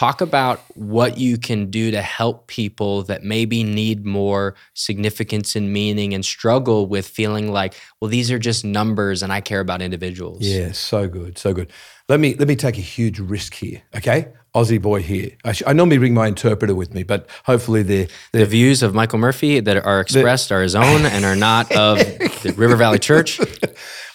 Talk 0.00 0.22
about 0.22 0.60
what 0.74 1.18
you 1.18 1.36
can 1.36 1.70
do 1.70 1.90
to 1.90 2.00
help 2.00 2.46
people 2.46 3.02
that 3.02 3.22
maybe 3.22 3.62
need 3.62 4.06
more 4.06 4.54
significance 4.72 5.54
and 5.54 5.70
meaning 5.74 6.14
and 6.14 6.24
struggle 6.24 6.86
with 6.86 7.06
feeling 7.06 7.52
like 7.52 7.74
well 8.00 8.08
these 8.08 8.30
are 8.30 8.38
just 8.38 8.64
numbers 8.64 9.22
and 9.22 9.30
i 9.30 9.42
care 9.42 9.60
about 9.60 9.82
individuals 9.82 10.38
Yeah, 10.40 10.72
so 10.72 11.06
good, 11.06 11.36
so 11.38 11.52
good. 11.52 11.70
Let 12.08 12.18
me 12.18 12.34
let 12.34 12.48
me 12.48 12.56
take 12.56 12.78
a 12.78 12.86
huge 12.96 13.18
risk 13.20 13.54
here, 13.54 13.82
okay? 13.94 14.28
Aussie 14.54 14.82
boy 14.82 15.00
here. 15.02 15.30
I, 15.44 15.52
sh- 15.52 15.62
I 15.64 15.72
normally 15.74 15.98
bring 15.98 16.14
my 16.14 16.26
interpreter 16.26 16.74
with 16.74 16.92
me, 16.92 17.04
but 17.04 17.28
hopefully 17.44 17.84
they're, 17.84 18.08
The 18.32 18.46
views 18.46 18.82
of 18.82 18.94
Michael 18.94 19.20
Murphy 19.20 19.60
that 19.60 19.76
are 19.86 20.00
expressed 20.00 20.50
are 20.50 20.62
his 20.62 20.74
own 20.74 21.06
and 21.06 21.24
are 21.24 21.36
not 21.36 21.70
of 21.70 21.98
the 22.42 22.52
River 22.56 22.74
Valley 22.74 22.98
Church. 22.98 23.38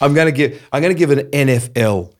I'm 0.01 0.13
going 0.13 0.25
to 0.25 0.33
give 0.33 0.61
I'm 0.73 0.81
going 0.81 0.93
to 0.93 0.99
give 0.99 1.11
an 1.11 1.29
NFL 1.31 2.14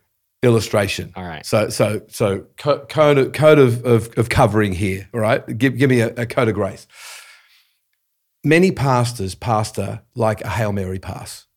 illustration. 0.46 1.12
All 1.16 1.24
right. 1.26 1.46
So 1.46 1.70
so 1.70 2.02
so 2.08 2.46
co- 2.58 2.86
code 2.86 3.18
of, 3.18 3.34
code 3.34 3.60
of, 3.60 3.84
of 3.86 4.18
of 4.18 4.30
covering 4.30 4.74
here. 4.74 5.10
All 5.14 5.20
right. 5.20 5.46
Give 5.58 5.78
give 5.78 5.90
me 5.90 6.02
a, 6.02 6.14
a 6.16 6.26
code 6.26 6.48
of 6.48 6.56
grace. 6.56 6.88
Many 8.44 8.72
pastors 8.72 9.34
pastor 9.36 10.02
like 10.14 10.42
a 10.42 10.50
hail 10.50 10.72
mary 10.72 11.00
pass. 11.00 11.48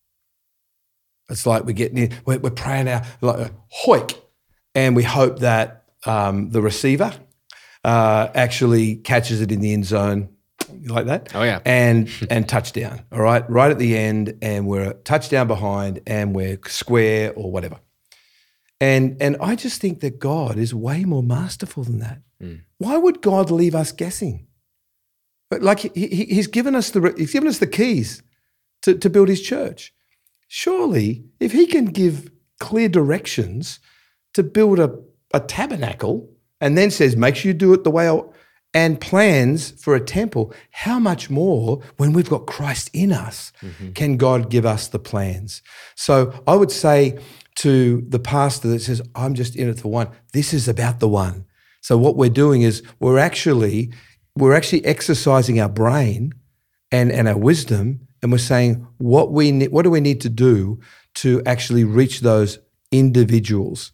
It's 1.31 1.45
like 1.45 1.65
we're 1.65 1.73
getting 1.73 1.99
in, 1.99 2.15
we're, 2.25 2.39
we're 2.39 2.51
praying 2.51 2.89
out 2.89 3.05
like 3.21 3.39
a 3.39 3.51
hoik, 3.85 4.17
and 4.75 4.97
we 4.97 5.03
hope 5.03 5.41
that 5.41 5.85
um, 6.07 6.49
the 6.51 6.63
receiver 6.63 7.13
uh, 7.85 8.29
actually 8.35 8.97
catches 8.97 9.43
it 9.43 9.53
in 9.53 9.61
the 9.61 9.75
end 9.75 9.85
zone, 9.85 10.31
like 10.87 11.05
that. 11.05 11.35
Oh, 11.35 11.43
yeah. 11.43 11.61
and 11.67 12.09
and 12.31 12.49
touchdown. 12.49 13.03
All 13.13 13.21
right, 13.21 13.49
right 13.51 13.71
at 13.71 13.79
the 13.79 13.99
end, 13.99 14.39
and 14.41 14.67
we're 14.67 14.91
a 14.91 14.95
touchdown 14.95 15.49
behind, 15.49 16.01
and 16.07 16.35
we're 16.35 16.59
square 16.67 17.35
or 17.35 17.53
whatever. 17.53 17.77
And 18.81 19.21
and 19.21 19.37
I 19.41 19.57
just 19.57 19.81
think 19.81 20.01
that 20.01 20.19
God 20.19 20.57
is 20.57 20.75
way 20.75 21.05
more 21.05 21.23
masterful 21.23 21.85
than 21.85 21.99
that. 21.99 22.21
Hmm. 22.41 22.57
Why 22.79 22.97
would 22.97 23.23
God 23.23 23.51
leave 23.51 23.75
us 23.75 23.93
guessing? 23.93 24.47
But 25.51 25.63
like 25.63 25.81
he, 25.81 25.91
he, 25.95 26.25
he's 26.27 26.47
given 26.47 26.75
us 26.75 26.91
the 26.91 27.15
he's 27.17 27.33
given 27.33 27.49
us 27.49 27.59
the 27.59 27.67
keys 27.67 28.23
to, 28.83 28.95
to 28.97 29.11
build 29.11 29.29
his 29.29 29.43
church. 29.43 29.93
Surely, 30.47 31.25
if 31.41 31.53
he 31.53 31.67
can 31.67 31.87
give 31.87 32.31
clear 32.61 32.89
directions 32.89 33.81
to 34.35 34.43
build 34.43 34.79
a, 34.79 34.97
a 35.35 35.41
tabernacle 35.41 36.31
and 36.61 36.77
then 36.77 36.91
says, 36.91 37.17
make 37.17 37.37
sure 37.37 37.49
you 37.49 37.55
do 37.55 37.73
it 37.75 37.85
the 37.85 37.91
way 37.91 38.09
I 38.09 38.21
and 38.75 39.01
plans 39.01 39.71
for 39.83 39.95
a 39.95 40.01
temple, 40.01 40.53
how 40.71 40.99
much 40.99 41.31
more 41.31 41.83
when 41.97 42.13
we've 42.13 42.29
got 42.29 42.47
Christ 42.47 42.91
in 42.93 43.13
us 43.13 43.51
mm-hmm. 43.63 43.93
can 43.93 44.19
God 44.19 44.51
give 44.51 44.67
us 44.67 44.89
the 44.89 44.99
plans? 44.99 45.63
So 45.95 46.35
I 46.47 46.55
would 46.55 46.71
say 46.71 47.19
to 47.59 48.05
the 48.09 48.19
pastor 48.19 48.69
that 48.69 48.81
says, 48.83 49.03
I'm 49.15 49.35
just 49.35 49.57
in 49.57 49.69
it 49.69 49.79
for 49.81 49.91
one, 49.91 50.09
this 50.33 50.53
is 50.55 50.69
about 50.69 51.01
the 51.01 51.09
one. 51.09 51.45
So 51.81 51.97
what 51.99 52.17
we're 52.17 52.29
doing 52.31 52.63
is 52.63 52.83
we're 53.01 53.19
actually 53.19 53.93
we're 54.37 54.55
actually 54.55 54.85
exercising 54.85 55.61
our 55.61 55.69
brain 55.69 56.33
and, 56.93 57.11
and 57.11 57.27
our 57.27 57.37
wisdom, 57.37 58.07
and 58.23 58.31
we're 58.31 58.39
saying 58.39 58.87
what 58.99 59.33
we 59.33 59.51
ne- 59.53 59.69
what 59.69 59.83
do 59.83 59.91
we 59.91 60.01
need 60.01 60.21
to 60.21 60.29
do 60.29 60.79
to 61.15 61.43
actually 61.47 61.85
reach 61.85 62.21
those 62.21 62.59
individuals. 62.93 63.91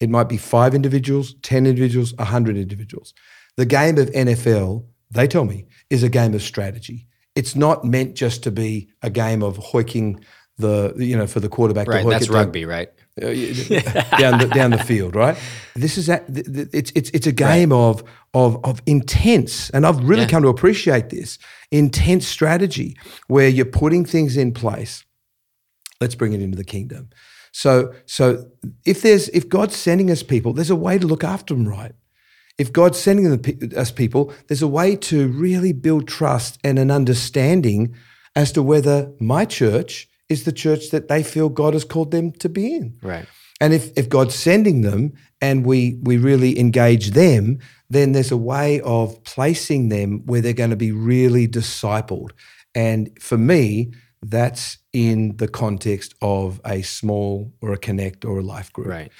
It 0.00 0.08
might 0.10 0.28
be 0.28 0.36
five 0.38 0.74
individuals, 0.74 1.34
ten 1.42 1.66
individuals, 1.66 2.14
a 2.18 2.24
hundred 2.24 2.56
individuals. 2.56 3.12
The 3.56 3.66
game 3.66 3.98
of 3.98 4.10
NFL, 4.10 4.84
they 5.10 5.26
tell 5.26 5.44
me, 5.44 5.66
is 5.90 6.02
a 6.02 6.08
game 6.08 6.32
of 6.34 6.42
strategy. 6.42 7.06
It's 7.34 7.54
not 7.54 7.84
meant 7.84 8.14
just 8.14 8.42
to 8.44 8.50
be 8.50 8.88
a 9.02 9.10
game 9.10 9.42
of 9.42 9.56
hoiking 9.58 10.24
the 10.58 10.94
you 10.96 11.16
know 11.16 11.26
for 11.26 11.40
the 11.40 11.48
quarterback 11.48 11.86
to 11.86 11.92
Right. 11.92 12.04
hoik 12.06 12.10
That's 12.10 12.24
it 12.24 12.28
down- 12.28 12.36
rugby, 12.46 12.64
right? 12.64 12.88
Uh, 13.20 13.26
down 14.18 14.38
the 14.38 14.50
down 14.54 14.70
the 14.70 14.82
field, 14.84 15.14
right? 15.14 15.36
This 15.74 15.98
is 15.98 16.08
a, 16.08 16.20
th- 16.32 16.46
th- 16.46 16.68
it's 16.72 16.92
it's 16.94 17.10
it's 17.10 17.26
a 17.26 17.32
game 17.32 17.72
of 17.72 18.02
of 18.32 18.58
of 18.64 18.80
intense, 18.86 19.68
and 19.70 19.84
I've 19.86 19.98
really 20.02 20.22
Yeah. 20.22 20.28
come 20.28 20.42
to 20.44 20.48
appreciate 20.48 21.10
this 21.10 21.38
intense 21.70 22.26
strategy 22.26 22.96
where 23.28 23.48
you're 23.48 23.64
putting 23.80 24.04
things 24.06 24.36
in 24.36 24.52
place. 24.52 25.04
Let's 26.00 26.14
bring 26.14 26.32
it 26.32 26.40
into 26.40 26.56
the 26.56 26.64
kingdom. 26.64 27.10
So 27.52 27.92
so 28.06 28.46
if 28.86 29.02
there's 29.02 29.28
if 29.30 29.48
God's 29.48 29.76
sending 29.76 30.10
us 30.10 30.22
people, 30.22 30.54
there's 30.54 30.70
a 30.70 30.76
way 30.76 30.98
to 30.98 31.06
look 31.06 31.24
after 31.24 31.54
them 31.54 31.68
right. 31.68 31.92
If 32.58 32.72
God's 32.72 32.98
sending 32.98 33.28
them, 33.30 33.70
us 33.76 33.90
people, 33.90 34.32
there's 34.46 34.62
a 34.62 34.68
way 34.68 34.94
to 34.96 35.28
really 35.28 35.72
build 35.72 36.06
trust 36.06 36.58
and 36.62 36.78
an 36.78 36.90
understanding 36.90 37.94
as 38.36 38.52
to 38.52 38.62
whether 38.62 39.12
my 39.20 39.44
church 39.44 40.08
is 40.32 40.44
the 40.44 40.52
church 40.52 40.90
that 40.90 41.06
they 41.08 41.22
feel 41.22 41.48
God 41.48 41.74
has 41.74 41.84
called 41.84 42.10
them 42.10 42.32
to 42.32 42.48
be 42.48 42.74
in. 42.74 42.98
Right. 43.02 43.26
And 43.60 43.72
if, 43.72 43.96
if 43.96 44.08
God's 44.08 44.34
sending 44.34 44.82
them 44.82 45.12
and 45.40 45.64
we, 45.64 46.00
we 46.02 46.16
really 46.16 46.58
engage 46.58 47.12
them, 47.12 47.60
then 47.88 48.12
there's 48.12 48.32
a 48.32 48.36
way 48.36 48.80
of 48.80 49.22
placing 49.22 49.88
them 49.88 50.26
where 50.26 50.40
they're 50.40 50.52
going 50.52 50.70
to 50.70 50.76
be 50.76 50.90
really 50.90 51.46
discipled. 51.46 52.30
And 52.74 53.10
for 53.20 53.38
me, 53.38 53.92
that's 54.20 54.78
in 54.92 55.36
the 55.36 55.48
context 55.48 56.14
of 56.20 56.60
a 56.64 56.82
small 56.82 57.52
or 57.60 57.72
a 57.72 57.78
connect 57.78 58.24
or 58.24 58.38
a 58.38 58.42
life 58.42 58.72
group. 58.72 58.88
Right. 58.88 59.12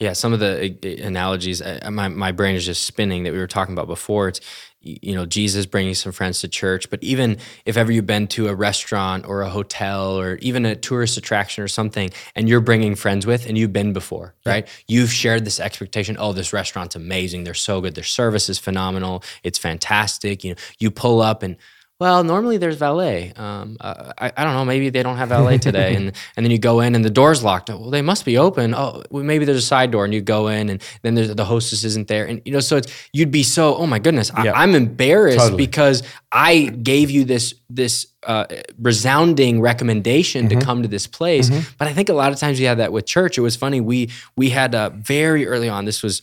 Yeah, 0.00 0.14
some 0.14 0.32
of 0.32 0.40
the 0.40 0.76
uh, 0.82 1.06
analogies, 1.06 1.60
uh, 1.60 1.88
my, 1.92 2.08
my 2.08 2.32
brain 2.32 2.56
is 2.56 2.64
just 2.64 2.84
spinning 2.86 3.24
that 3.24 3.32
we 3.32 3.38
were 3.38 3.46
talking 3.46 3.74
about 3.74 3.86
before. 3.86 4.28
It's, 4.28 4.40
you 4.82 5.14
know, 5.14 5.26
Jesus 5.26 5.66
bringing 5.66 5.94
some 5.94 6.12
friends 6.12 6.40
to 6.40 6.48
church, 6.48 6.88
but 6.88 7.02
even 7.02 7.36
if 7.66 7.76
ever 7.76 7.92
you've 7.92 8.06
been 8.06 8.26
to 8.28 8.48
a 8.48 8.54
restaurant 8.54 9.26
or 9.26 9.42
a 9.42 9.50
hotel 9.50 10.18
or 10.18 10.36
even 10.36 10.64
a 10.64 10.74
tourist 10.74 11.18
attraction 11.18 11.62
or 11.62 11.68
something, 11.68 12.10
and 12.34 12.48
you're 12.48 12.60
bringing 12.60 12.94
friends 12.94 13.26
with, 13.26 13.46
and 13.46 13.58
you've 13.58 13.72
been 13.72 13.92
before, 13.92 14.34
right? 14.46 14.66
You've 14.88 15.12
shared 15.12 15.44
this 15.44 15.60
expectation. 15.60 16.16
Oh, 16.18 16.32
this 16.32 16.52
restaurant's 16.52 16.96
amazing. 16.96 17.44
They're 17.44 17.54
so 17.54 17.80
good. 17.80 17.94
Their 17.94 18.04
service 18.04 18.48
is 18.48 18.58
phenomenal. 18.58 19.22
It's 19.42 19.58
fantastic. 19.58 20.44
You 20.44 20.50
know, 20.52 20.56
you 20.78 20.90
pull 20.90 21.20
up 21.20 21.42
and 21.42 21.56
well, 22.00 22.24
normally 22.24 22.56
there's 22.56 22.76
valet. 22.76 23.32
Um, 23.36 23.76
uh, 23.80 24.12
I, 24.18 24.32
I 24.36 24.44
don't 24.44 24.54
know. 24.54 24.64
Maybe 24.64 24.88
they 24.88 25.02
don't 25.02 25.18
have 25.18 25.28
valet 25.28 25.58
today, 25.58 25.94
and 25.94 26.06
and 26.36 26.44
then 26.44 26.50
you 26.50 26.58
go 26.58 26.80
in 26.80 26.94
and 26.94 27.04
the 27.04 27.10
door's 27.10 27.44
locked. 27.44 27.68
Oh, 27.70 27.76
well, 27.78 27.90
they 27.90 28.02
must 28.02 28.24
be 28.24 28.38
open. 28.38 28.74
Oh, 28.74 29.02
well, 29.10 29.22
maybe 29.22 29.44
there's 29.44 29.58
a 29.58 29.62
side 29.62 29.90
door, 29.90 30.04
and 30.06 30.12
you 30.14 30.20
go 30.22 30.48
in, 30.48 30.70
and 30.70 30.82
then 31.02 31.14
there's 31.14 31.34
the 31.34 31.44
hostess 31.44 31.84
isn't 31.84 32.08
there, 32.08 32.24
and 32.24 32.40
you 32.44 32.52
know, 32.52 32.60
so 32.60 32.76
it's 32.78 32.90
you'd 33.12 33.30
be 33.30 33.42
so. 33.42 33.76
Oh 33.76 33.86
my 33.86 33.98
goodness, 33.98 34.30
I, 34.34 34.44
Yeah. 34.46 34.52
I'm 34.54 34.74
embarrassed 34.74 35.38
Totally. 35.38 35.64
because 35.66 36.02
I 36.32 36.64
gave 36.82 37.10
you 37.10 37.24
this 37.24 37.54
this 37.68 38.06
uh, 38.26 38.46
resounding 38.80 39.60
recommendation 39.60 40.48
Mm-hmm. 40.48 40.58
to 40.58 40.64
come 40.64 40.82
to 40.82 40.88
this 40.88 41.06
place. 41.06 41.50
But 41.78 41.86
I 41.88 41.92
think 41.92 42.08
a 42.08 42.12
lot 42.14 42.32
of 42.32 42.38
times 42.38 42.58
we 42.58 42.64
had 42.64 42.78
that 42.78 42.92
with 42.92 43.04
church. 43.06 43.36
It 43.38 43.42
was 43.42 43.56
funny. 43.56 43.80
We 43.80 44.10
we 44.36 44.50
had 44.50 44.74
uh, 44.74 44.90
very 44.94 45.46
early 45.46 45.68
on. 45.68 45.84
This 45.84 46.02
was 46.02 46.22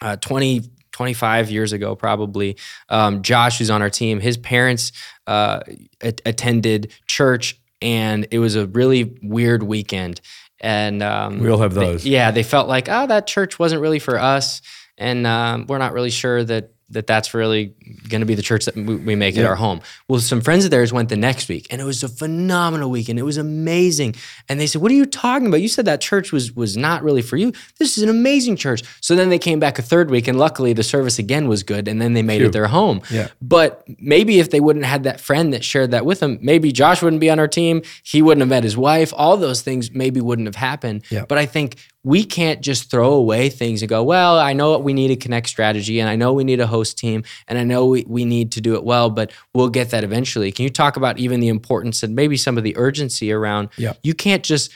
uh, 0.00 0.16
20, 0.16 0.62
25 1.02 1.50
years 1.50 1.72
ago, 1.72 1.96
probably. 1.96 2.56
Um, 2.88 3.22
Josh, 3.22 3.58
who's 3.58 3.70
on 3.70 3.82
our 3.82 3.90
team, 3.90 4.20
his 4.20 4.36
parents 4.36 4.92
uh, 5.26 5.58
a- 6.00 6.14
attended 6.24 6.92
church, 7.08 7.60
and 7.80 8.28
it 8.30 8.38
was 8.38 8.54
a 8.54 8.68
really 8.68 9.18
weird 9.20 9.64
weekend. 9.64 10.20
And 10.60 11.02
um, 11.02 11.40
We 11.40 11.50
all 11.50 11.58
have 11.58 11.74
they- 11.74 11.84
those. 11.86 12.06
yeah, 12.06 12.30
they 12.30 12.44
felt 12.44 12.68
like, 12.68 12.88
oh, 12.88 13.08
that 13.08 13.26
church 13.26 13.58
wasn't 13.58 13.82
really 13.82 13.98
for 13.98 14.16
us, 14.16 14.62
and 14.96 15.26
um, 15.26 15.66
we're 15.68 15.78
not 15.78 15.92
really 15.92 16.10
sure 16.10 16.44
that 16.44 16.70
that 16.92 17.06
that's 17.06 17.34
really 17.34 17.74
going 18.08 18.20
to 18.20 18.26
be 18.26 18.34
the 18.34 18.42
church 18.42 18.64
that 18.64 18.76
we 18.76 19.14
make 19.14 19.36
it 19.36 19.44
our 19.44 19.54
home. 19.54 19.80
Well, 20.08 20.20
some 20.20 20.40
friends 20.40 20.64
of 20.64 20.70
theirs 20.70 20.92
went 20.92 21.08
the 21.08 21.16
next 21.16 21.48
week, 21.48 21.66
and 21.70 21.80
it 21.80 21.84
was 21.84 22.02
a 22.02 22.08
phenomenal 22.08 22.90
weekend. 22.90 23.18
It 23.18 23.22
was 23.22 23.36
amazing, 23.36 24.14
and 24.48 24.60
they 24.60 24.66
said, 24.66 24.80
"What 24.82 24.90
are 24.90 24.94
you 24.94 25.06
talking 25.06 25.46
about? 25.46 25.60
You 25.60 25.68
said 25.68 25.84
that 25.86 26.00
church 26.00 26.32
was 26.32 26.52
was 26.52 26.76
not 26.76 27.02
really 27.02 27.22
for 27.22 27.36
you. 27.36 27.52
This 27.78 27.96
is 27.96 28.02
an 28.02 28.08
amazing 28.08 28.56
church." 28.56 28.82
So 29.00 29.14
then 29.16 29.30
they 29.30 29.38
came 29.38 29.60
back 29.60 29.78
a 29.78 29.82
third 29.82 30.10
week, 30.10 30.28
and 30.28 30.38
luckily 30.38 30.72
the 30.72 30.82
service 30.82 31.18
again 31.18 31.48
was 31.48 31.62
good, 31.62 31.88
and 31.88 32.00
then 32.00 32.12
they 32.12 32.22
made 32.22 32.42
it 32.42 32.52
their 32.52 32.68
home. 32.68 33.02
Yeah. 33.10 33.28
But 33.40 33.84
maybe 33.98 34.38
if 34.38 34.50
they 34.50 34.60
wouldn't 34.60 34.84
have 34.84 34.92
had 34.92 35.02
that 35.04 35.20
friend 35.20 35.52
that 35.52 35.64
shared 35.64 35.90
that 35.92 36.04
with 36.04 36.20
them, 36.20 36.38
maybe 36.42 36.72
Josh 36.72 37.02
wouldn't 37.02 37.20
be 37.20 37.30
on 37.30 37.38
our 37.38 37.48
team. 37.48 37.82
He 38.02 38.22
wouldn't 38.22 38.40
have 38.40 38.48
met 38.48 38.64
his 38.64 38.76
wife. 38.76 39.12
All 39.16 39.36
those 39.36 39.62
things 39.62 39.90
maybe 39.92 40.20
wouldn't 40.20 40.46
have 40.46 40.56
happened. 40.56 41.04
Yeah. 41.10 41.24
But 41.26 41.38
I 41.38 41.46
think 41.46 41.76
we 42.04 42.24
can't 42.24 42.60
just 42.60 42.90
throw 42.90 43.12
away 43.12 43.48
things 43.48 43.80
and 43.80 43.88
go, 43.88 44.02
well, 44.02 44.38
I 44.38 44.54
know 44.54 44.76
we 44.78 44.92
need 44.92 45.12
a 45.12 45.16
connect 45.16 45.48
strategy 45.48 46.00
and 46.00 46.08
I 46.08 46.16
know 46.16 46.32
we 46.32 46.42
need 46.42 46.58
a 46.58 46.66
host 46.66 46.98
team 46.98 47.22
and 47.46 47.58
I 47.58 47.64
know 47.64 47.86
we, 47.86 48.04
we 48.08 48.24
need 48.24 48.52
to 48.52 48.60
do 48.60 48.74
it 48.74 48.82
well, 48.82 49.08
but 49.08 49.30
we'll 49.54 49.68
get 49.68 49.90
that 49.90 50.02
eventually. 50.02 50.50
Can 50.50 50.64
you 50.64 50.70
talk 50.70 50.96
about 50.96 51.18
even 51.18 51.38
the 51.38 51.48
importance 51.48 52.02
and 52.02 52.16
maybe 52.16 52.36
some 52.36 52.58
of 52.58 52.64
the 52.64 52.76
urgency 52.76 53.30
around 53.30 53.68
Yeah. 53.76 53.92
you 54.02 54.14
can't 54.14 54.42
just 54.42 54.72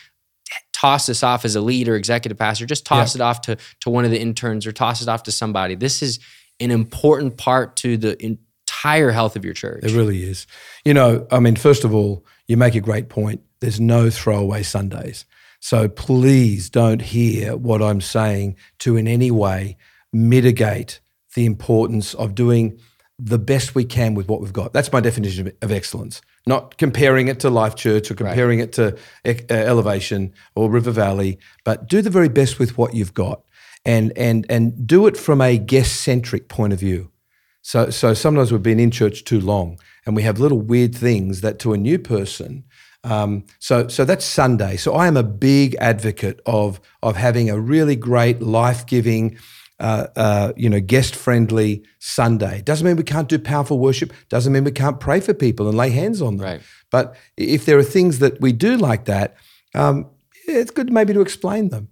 toss 0.72 1.06
this 1.06 1.22
off 1.22 1.44
as 1.44 1.56
a 1.56 1.60
lead 1.60 1.88
or 1.88 1.96
executive 1.96 2.38
pastor, 2.38 2.66
just 2.66 2.84
toss 2.84 3.14
it 3.14 3.20
off 3.20 3.40
to 3.40 3.56
to 3.80 3.90
one 3.90 4.04
of 4.04 4.10
the 4.10 4.20
interns 4.20 4.66
or 4.66 4.72
toss 4.72 5.02
it 5.02 5.08
off 5.08 5.22
to 5.24 5.32
somebody. 5.32 5.74
This 5.74 6.02
is 6.02 6.20
an 6.60 6.70
important 6.70 7.38
part 7.38 7.76
to 7.76 7.96
the 7.96 8.16
entire 8.22 9.10
health 9.10 9.36
of 9.36 9.44
your 9.44 9.54
church. 9.54 9.82
It 9.82 9.92
really 9.92 10.22
is. 10.22 10.46
You 10.84 10.94
know, 10.94 11.26
I 11.32 11.40
mean, 11.40 11.56
first 11.56 11.82
of 11.84 11.94
all, 11.94 12.24
you 12.46 12.56
make 12.56 12.74
a 12.74 12.80
great 12.80 13.08
point. 13.08 13.40
There's 13.60 13.80
no 13.80 14.10
throwaway 14.10 14.62
Sundays. 14.62 15.24
So 15.66 15.88
please 15.88 16.70
don't 16.70 17.02
hear 17.02 17.56
what 17.56 17.82
I'm 17.82 18.00
saying 18.00 18.54
to 18.78 18.96
in 18.96 19.08
any 19.08 19.32
way 19.32 19.76
mitigate 20.12 21.00
the 21.34 21.44
importance 21.44 22.14
of 22.14 22.36
doing 22.36 22.78
the 23.18 23.40
best 23.40 23.74
we 23.74 23.84
can 23.84 24.14
with 24.14 24.28
what 24.28 24.40
we've 24.40 24.52
got. 24.52 24.72
That's 24.72 24.92
my 24.92 25.00
definition 25.00 25.52
of, 25.60 25.72
excellence. 25.72 26.22
Not 26.46 26.78
comparing 26.78 27.26
it 27.26 27.40
to 27.40 27.50
Life 27.50 27.74
Church 27.74 28.12
or 28.12 28.14
comparing 28.14 28.60
it 28.60 28.74
to 28.74 28.96
uh, 29.26 29.32
Elevation 29.50 30.32
or 30.54 30.70
River 30.70 30.92
Valley, 30.92 31.40
but 31.64 31.88
do 31.88 32.00
the 32.00 32.10
very 32.10 32.28
best 32.28 32.60
with 32.60 32.78
what 32.78 32.94
you've 32.94 33.14
got, 33.14 33.42
and 33.84 34.16
and 34.16 34.46
and 34.48 34.86
do 34.86 35.08
it 35.08 35.16
from 35.16 35.40
a 35.40 35.58
guest 35.58 36.00
centric 36.00 36.48
point 36.48 36.74
of 36.74 36.78
view. 36.78 37.10
So, 37.62 37.90
so 37.90 38.14
sometimes 38.14 38.52
we've 38.52 38.62
been 38.62 38.78
in 38.78 38.92
church 38.92 39.24
too 39.24 39.40
long, 39.40 39.80
and 40.06 40.14
we 40.14 40.22
have 40.22 40.38
little 40.38 40.60
weird 40.60 40.94
things 40.94 41.40
that 41.40 41.58
to 41.58 41.72
a 41.72 41.76
new 41.76 41.98
person. 41.98 42.62
Um, 43.06 43.44
so, 43.58 43.88
so 43.88 44.04
that's 44.04 44.24
Sunday. 44.24 44.76
So 44.76 44.94
I 44.94 45.06
am 45.06 45.16
a 45.16 45.22
big 45.22 45.76
advocate 45.80 46.40
of 46.44 46.80
of 47.02 47.16
having 47.16 47.48
a 47.50 47.58
really 47.58 47.96
great, 47.96 48.42
life 48.42 48.84
giving, 48.86 49.38
uh, 49.78 50.06
uh, 50.16 50.52
you 50.56 50.68
know, 50.68 50.80
guest 50.80 51.14
friendly 51.14 51.84
Sunday. 52.00 52.62
Doesn't 52.62 52.84
mean 52.86 52.96
we 52.96 53.04
can't 53.04 53.28
do 53.28 53.38
powerful 53.38 53.78
worship. 53.78 54.12
Doesn't 54.28 54.52
mean 54.52 54.64
we 54.64 54.72
can't 54.72 54.98
pray 54.98 55.20
for 55.20 55.34
people 55.34 55.68
and 55.68 55.76
lay 55.76 55.90
hands 55.90 56.20
on 56.20 56.36
them. 56.36 56.46
Right. 56.46 56.60
But 56.90 57.14
if 57.36 57.64
there 57.64 57.78
are 57.78 57.84
things 57.84 58.18
that 58.18 58.40
we 58.40 58.52
do 58.52 58.76
like 58.76 59.04
that, 59.04 59.36
um, 59.74 60.06
it's 60.48 60.70
good 60.70 60.92
maybe 60.92 61.12
to 61.14 61.20
explain 61.20 61.68
them. 61.70 61.88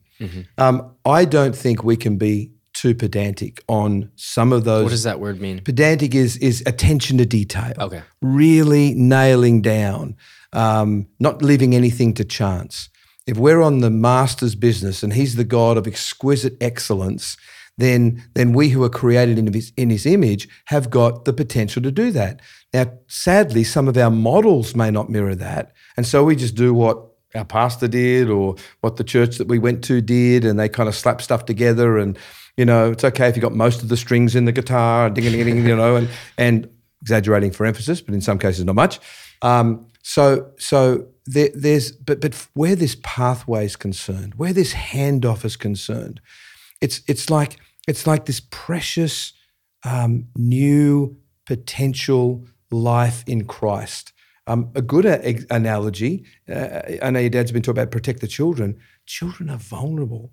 Um, 0.59 0.95
I 1.05 1.27
don't 1.27 1.55
think 1.55 1.85
we 1.85 1.97
can 1.97 2.17
be 2.17 2.51
too 2.73 2.95
pedantic 2.95 3.63
on 3.69 4.11
some 4.17 4.53
of 4.53 4.65
those 4.65 4.85
What 4.85 4.91
does 4.91 5.03
that 5.03 5.21
word 5.21 5.41
mean? 5.41 5.61
pedantic 5.61 6.15
is 6.15 6.37
is 6.39 6.63
attention 6.67 7.19
to 7.19 7.27
detail. 7.27 7.75
Okay. 7.79 8.03
Really 8.23 8.95
nailing 8.95 9.63
down, 9.63 10.17
um, 10.55 11.07
not 11.19 11.43
leaving 11.43 11.75
anything 11.75 12.15
to 12.15 12.25
chance. 12.25 12.89
If 13.27 13.37
we're 13.39 13.63
on 13.63 13.81
the 13.81 13.91
master's 13.91 14.55
business 14.55 15.03
and 15.03 15.13
he's 15.13 15.37
the 15.37 15.45
God 15.45 15.77
of 15.77 15.87
exquisite 15.87 16.57
excellence, 16.61 17.37
then 17.77 18.23
then 18.35 18.53
we 18.53 18.69
who 18.69 18.85
are 18.85 18.91
created 18.91 19.39
in 19.39 19.53
his 19.53 19.73
in 19.77 19.91
his 19.91 20.07
image 20.07 20.49
have 20.67 20.91
got 20.91 21.25
the 21.25 21.33
potential 21.33 21.83
to 21.83 21.91
do 21.91 22.11
that. 22.13 22.41
Now, 22.73 22.93
sadly, 23.09 23.65
some 23.65 23.89
of 23.89 23.97
our 23.97 24.11
models 24.11 24.75
may 24.75 24.91
not 24.91 25.11
mirror 25.11 25.35
that, 25.35 25.73
and 25.97 26.07
so 26.07 26.25
we 26.25 26.37
just 26.37 26.55
do 26.55 26.73
what 26.73 26.99
our 27.35 27.45
pastor 27.45 27.89
did 27.89 28.31
or 28.31 28.55
what 28.81 28.97
the 28.97 29.05
church 29.05 29.39
that 29.39 29.49
we 29.49 29.59
went 29.59 29.83
to 29.85 30.01
did, 30.01 30.45
and 30.45 30.59
they 30.59 30.69
kind 30.69 30.89
of 30.89 30.95
slap 30.95 31.21
stuff 31.21 31.45
together 31.45 31.99
and. 31.99 32.19
You 32.57 32.65
know, 32.65 32.93
it's 32.93 33.03
okay 33.03 33.29
if 33.29 33.35
you 33.35 33.43
got 33.43 33.53
most 33.53 33.83
of 33.83 33.89
the 33.89 33.97
strings 33.97 34.37
in 34.37 34.45
the 34.45 34.53
guitar, 34.53 35.11
ding, 35.11 35.25
ding, 35.25 35.45
ding, 35.45 35.67
you 35.67 35.75
know, 35.75 35.97
and, 35.97 36.09
and 36.39 36.69
exaggerating 37.03 37.51
for 37.51 37.67
emphasis, 37.67 38.01
but 38.01 38.15
in 38.15 38.21
some 38.21 38.39
cases 38.39 38.65
not 38.65 38.77
much. 38.77 39.01
Um, 39.43 39.87
so, 40.07 40.51
so 40.59 41.07
there, 41.25 41.49
there's, 41.55 41.93
but 41.93 42.21
but 42.21 42.35
where 42.53 42.77
this 42.77 42.95
pathway 43.03 43.65
is 43.65 43.75
concerned, 43.75 44.35
where 44.35 44.53
this 44.53 44.75
handoff 44.75 45.47
is 45.47 45.57
concerned, 45.57 46.21
it's 46.83 47.01
it's 47.09 47.31
like 47.31 47.57
it's 47.89 48.07
like 48.07 48.27
this 48.27 48.41
precious 48.51 49.33
um, 49.83 50.27
new 50.37 51.17
potential 51.47 52.47
life 52.71 53.25
in 53.27 53.47
Christ. 53.47 54.13
Um, 54.47 54.71
a 54.75 54.83
good 54.83 55.07
a- 55.07 55.47
analogy. 55.51 56.27
Uh, 56.55 56.83
I 57.03 57.09
know 57.09 57.21
your 57.21 57.31
dad's 57.31 57.51
been 57.51 57.63
talking 57.63 57.81
about 57.81 57.91
protect 57.91 58.21
the 58.21 58.29
children. 58.29 58.79
Children 59.07 59.49
are 59.49 59.57
vulnerable. 59.57 60.33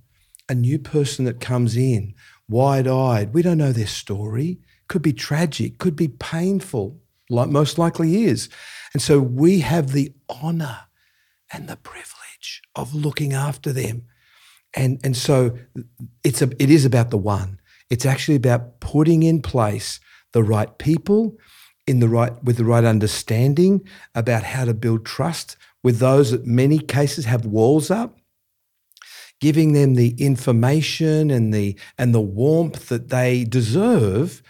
A 0.50 0.54
new 0.54 0.80
person 0.80 1.24
that 1.24 1.40
comes 1.40 1.78
in, 1.78 2.14
wide 2.50 2.90
eyed. 2.90 3.34
We 3.34 3.42
don't 3.42 3.58
know 3.58 3.72
their 3.72 3.88
story. 3.88 4.60
Could 4.90 5.02
be 5.02 5.14
tragic. 5.14 5.78
Could 5.78 5.96
be 5.96 6.10
painful. 6.10 7.00
Most 7.32 7.78
likely 7.78 8.26
is. 8.26 8.50
And 8.94 9.02
so 9.02 9.20
we 9.20 9.60
have 9.62 9.92
the 9.92 10.14
honor 10.30 10.82
and 11.52 11.68
the 11.68 11.78
privilege 11.78 12.62
of 12.76 12.94
looking 12.94 13.34
after 13.34 13.72
them. 13.74 14.04
And, 14.74 15.00
and 15.04 15.16
so 15.18 15.58
it's 16.24 16.42
a, 16.42 16.50
it 16.62 16.70
is 16.70 16.86
about 16.86 17.10
the 17.10 17.18
one. 17.18 17.60
It's 17.90 18.06
actually 18.06 18.36
about 18.36 18.80
putting 18.80 19.24
in 19.24 19.42
place 19.42 20.00
the 20.34 20.44
right 20.44 20.78
people 20.78 21.38
in 21.88 22.00
the 22.00 22.08
right 22.08 22.42
with 22.44 22.58
the 22.58 22.64
right 22.64 22.86
understanding 22.86 23.82
about 24.16 24.44
how 24.44 24.66
to 24.66 24.74
build 24.74 25.06
trust 25.06 25.58
with 25.84 26.00
those 26.00 26.32
that 26.32 26.46
many 26.46 26.80
cases 26.80 27.26
have 27.26 27.46
walls 27.46 27.90
up 27.90 28.18
giving 29.42 29.74
them 29.74 29.96
the 29.96 30.16
information 30.24 31.32
and 31.32 31.54
the 31.54 31.78
and 31.98 32.14
the 32.14 32.22
warmth 32.22 32.88
that 32.90 33.10
they 33.10 33.44
deserve 33.44 34.42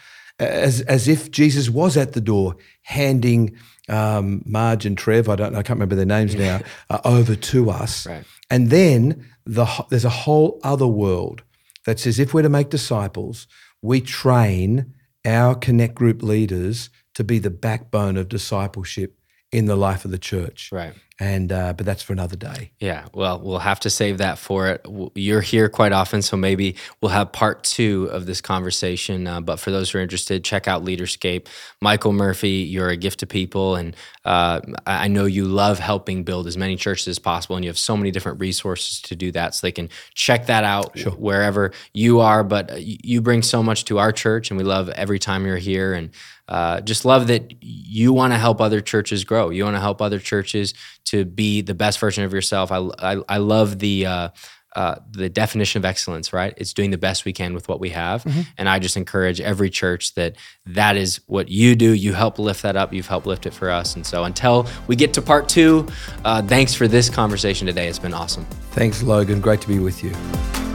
as 0.48 0.80
as 0.82 1.08
if 1.08 1.30
Jesus 1.30 1.70
was 1.70 1.96
at 1.96 2.12
the 2.12 2.20
door 2.20 2.56
handing 2.82 3.56
um, 3.88 4.42
Marge 4.46 4.86
and 4.86 4.96
Trev, 4.96 5.28
I 5.28 5.36
don't, 5.36 5.54
I 5.54 5.62
can't 5.62 5.76
remember 5.78 5.96
their 5.96 6.06
names 6.06 6.34
now, 6.34 6.60
uh, 6.88 7.00
over 7.04 7.34
to 7.34 7.70
us, 7.70 8.06
Right. 8.06 8.24
and 8.50 8.70
then 8.70 9.26
the 9.44 9.66
there's 9.90 10.04
a 10.04 10.10
whole 10.10 10.60
other 10.62 10.86
world 10.86 11.42
that 11.84 11.98
says 11.98 12.18
if 12.20 12.32
we're 12.32 12.42
to 12.42 12.48
make 12.48 12.70
disciples, 12.70 13.46
we 13.82 14.00
train 14.00 14.94
our 15.24 15.54
connect 15.54 15.94
group 15.94 16.22
leaders 16.22 16.90
to 17.14 17.24
be 17.24 17.38
the 17.38 17.50
backbone 17.50 18.16
of 18.16 18.28
discipleship 18.28 19.16
in 19.52 19.66
the 19.66 19.76
life 19.76 20.04
of 20.04 20.10
the 20.10 20.18
church. 20.18 20.70
Right. 20.72 20.94
And 21.20 21.52
uh, 21.52 21.74
but 21.74 21.86
that's 21.86 22.02
for 22.02 22.12
another 22.14 22.34
day. 22.34 22.72
Yeah, 22.80 23.06
well, 23.14 23.38
we'll 23.38 23.60
have 23.60 23.78
to 23.80 23.90
save 23.90 24.18
that 24.18 24.38
for 24.38 24.66
it. 24.68 24.84
You're 25.14 25.42
here 25.42 25.68
quite 25.68 25.92
often, 25.92 26.20
so 26.20 26.36
maybe 26.36 26.74
we'll 27.00 27.12
have 27.12 27.30
part 27.30 27.62
two 27.62 28.08
of 28.10 28.26
this 28.26 28.40
conversation. 28.40 29.28
Uh, 29.28 29.40
but 29.40 29.60
for 29.60 29.70
those 29.70 29.90
who 29.90 29.98
are 29.98 30.00
interested, 30.00 30.42
check 30.42 30.66
out 30.66 30.84
Leaderscape. 30.84 31.46
Michael 31.80 32.12
Murphy, 32.12 32.66
you're 32.68 32.88
a 32.88 32.96
gift 32.96 33.20
to 33.20 33.26
people, 33.26 33.76
and 33.76 33.94
uh, 34.24 34.62
I 34.84 35.06
know 35.06 35.26
you 35.26 35.44
love 35.44 35.78
helping 35.78 36.24
build 36.24 36.48
as 36.48 36.56
many 36.56 36.74
churches 36.74 37.06
as 37.06 37.18
possible, 37.20 37.54
and 37.54 37.64
you 37.64 37.68
have 37.68 37.78
so 37.78 37.96
many 37.96 38.10
different 38.10 38.40
resources 38.40 39.00
to 39.02 39.14
do 39.14 39.30
that. 39.32 39.54
So 39.54 39.66
they 39.66 39.72
can 39.72 39.90
check 40.14 40.46
that 40.46 40.64
out 40.64 40.98
wherever 41.18 41.72
you 41.92 42.18
are. 42.18 42.42
But 42.42 42.72
uh, 42.72 42.76
you 42.78 43.20
bring 43.20 43.42
so 43.42 43.62
much 43.62 43.84
to 43.84 43.98
our 43.98 44.10
church, 44.10 44.50
and 44.50 44.58
we 44.58 44.64
love 44.64 44.88
every 44.88 45.20
time 45.20 45.46
you're 45.46 45.56
here, 45.56 45.92
and 45.92 46.10
uh, 46.48 46.80
just 46.80 47.04
love 47.04 47.28
that 47.28 47.62
you 47.62 48.12
want 48.12 48.32
to 48.32 48.38
help 48.38 48.60
other 48.60 48.80
churches 48.80 49.24
grow. 49.24 49.50
You 49.50 49.64
want 49.64 49.76
to 49.76 49.80
help 49.80 50.02
other 50.02 50.18
churches 50.18 50.74
to 51.06 51.24
be 51.24 51.62
the 51.62 51.74
best 51.74 51.98
version 51.98 52.24
of 52.24 52.32
yourself. 52.32 52.72
I, 52.72 52.78
I, 52.98 53.22
I 53.28 53.36
love 53.38 53.78
the 53.78 54.06
uh, 54.06 54.28
uh, 54.74 54.96
the 55.10 55.28
definition 55.28 55.80
of 55.80 55.84
excellence. 55.84 56.32
Right, 56.32 56.54
it's 56.56 56.72
doing 56.72 56.90
the 56.90 56.98
best 56.98 57.24
we 57.24 57.32
can 57.32 57.54
with 57.54 57.68
what 57.68 57.78
we 57.78 57.90
have, 57.90 58.24
and 58.56 58.68
I 58.68 58.78
just 58.78 58.96
encourage 58.96 59.40
every 59.40 59.70
church 59.70 60.14
that 60.14 60.36
that 60.66 60.96
is 60.96 61.20
what 61.26 61.48
you 61.48 61.76
do. 61.76 61.92
You 61.92 62.14
help 62.14 62.38
lift 62.38 62.62
that 62.62 62.76
up. 62.76 62.92
You've 62.92 63.08
helped 63.08 63.26
lift 63.26 63.46
it 63.46 63.52
for 63.52 63.70
us, 63.70 63.94
and 63.94 64.06
so 64.06 64.24
until 64.24 64.66
we 64.86 64.96
get 64.96 65.12
to 65.14 65.22
part 65.22 65.48
two, 65.48 65.86
uh, 66.24 66.42
thanks 66.42 66.74
for 66.74 66.88
this 66.88 67.10
conversation 67.10 67.66
today. 67.66 67.86
It's 67.86 67.98
been 67.98 68.14
awesome. 68.14 68.46
Thanks, 68.72 69.02
Logan. 69.02 69.40
Great 69.40 69.60
to 69.60 69.68
be 69.68 69.78
with 69.78 70.02
you. 70.02 70.71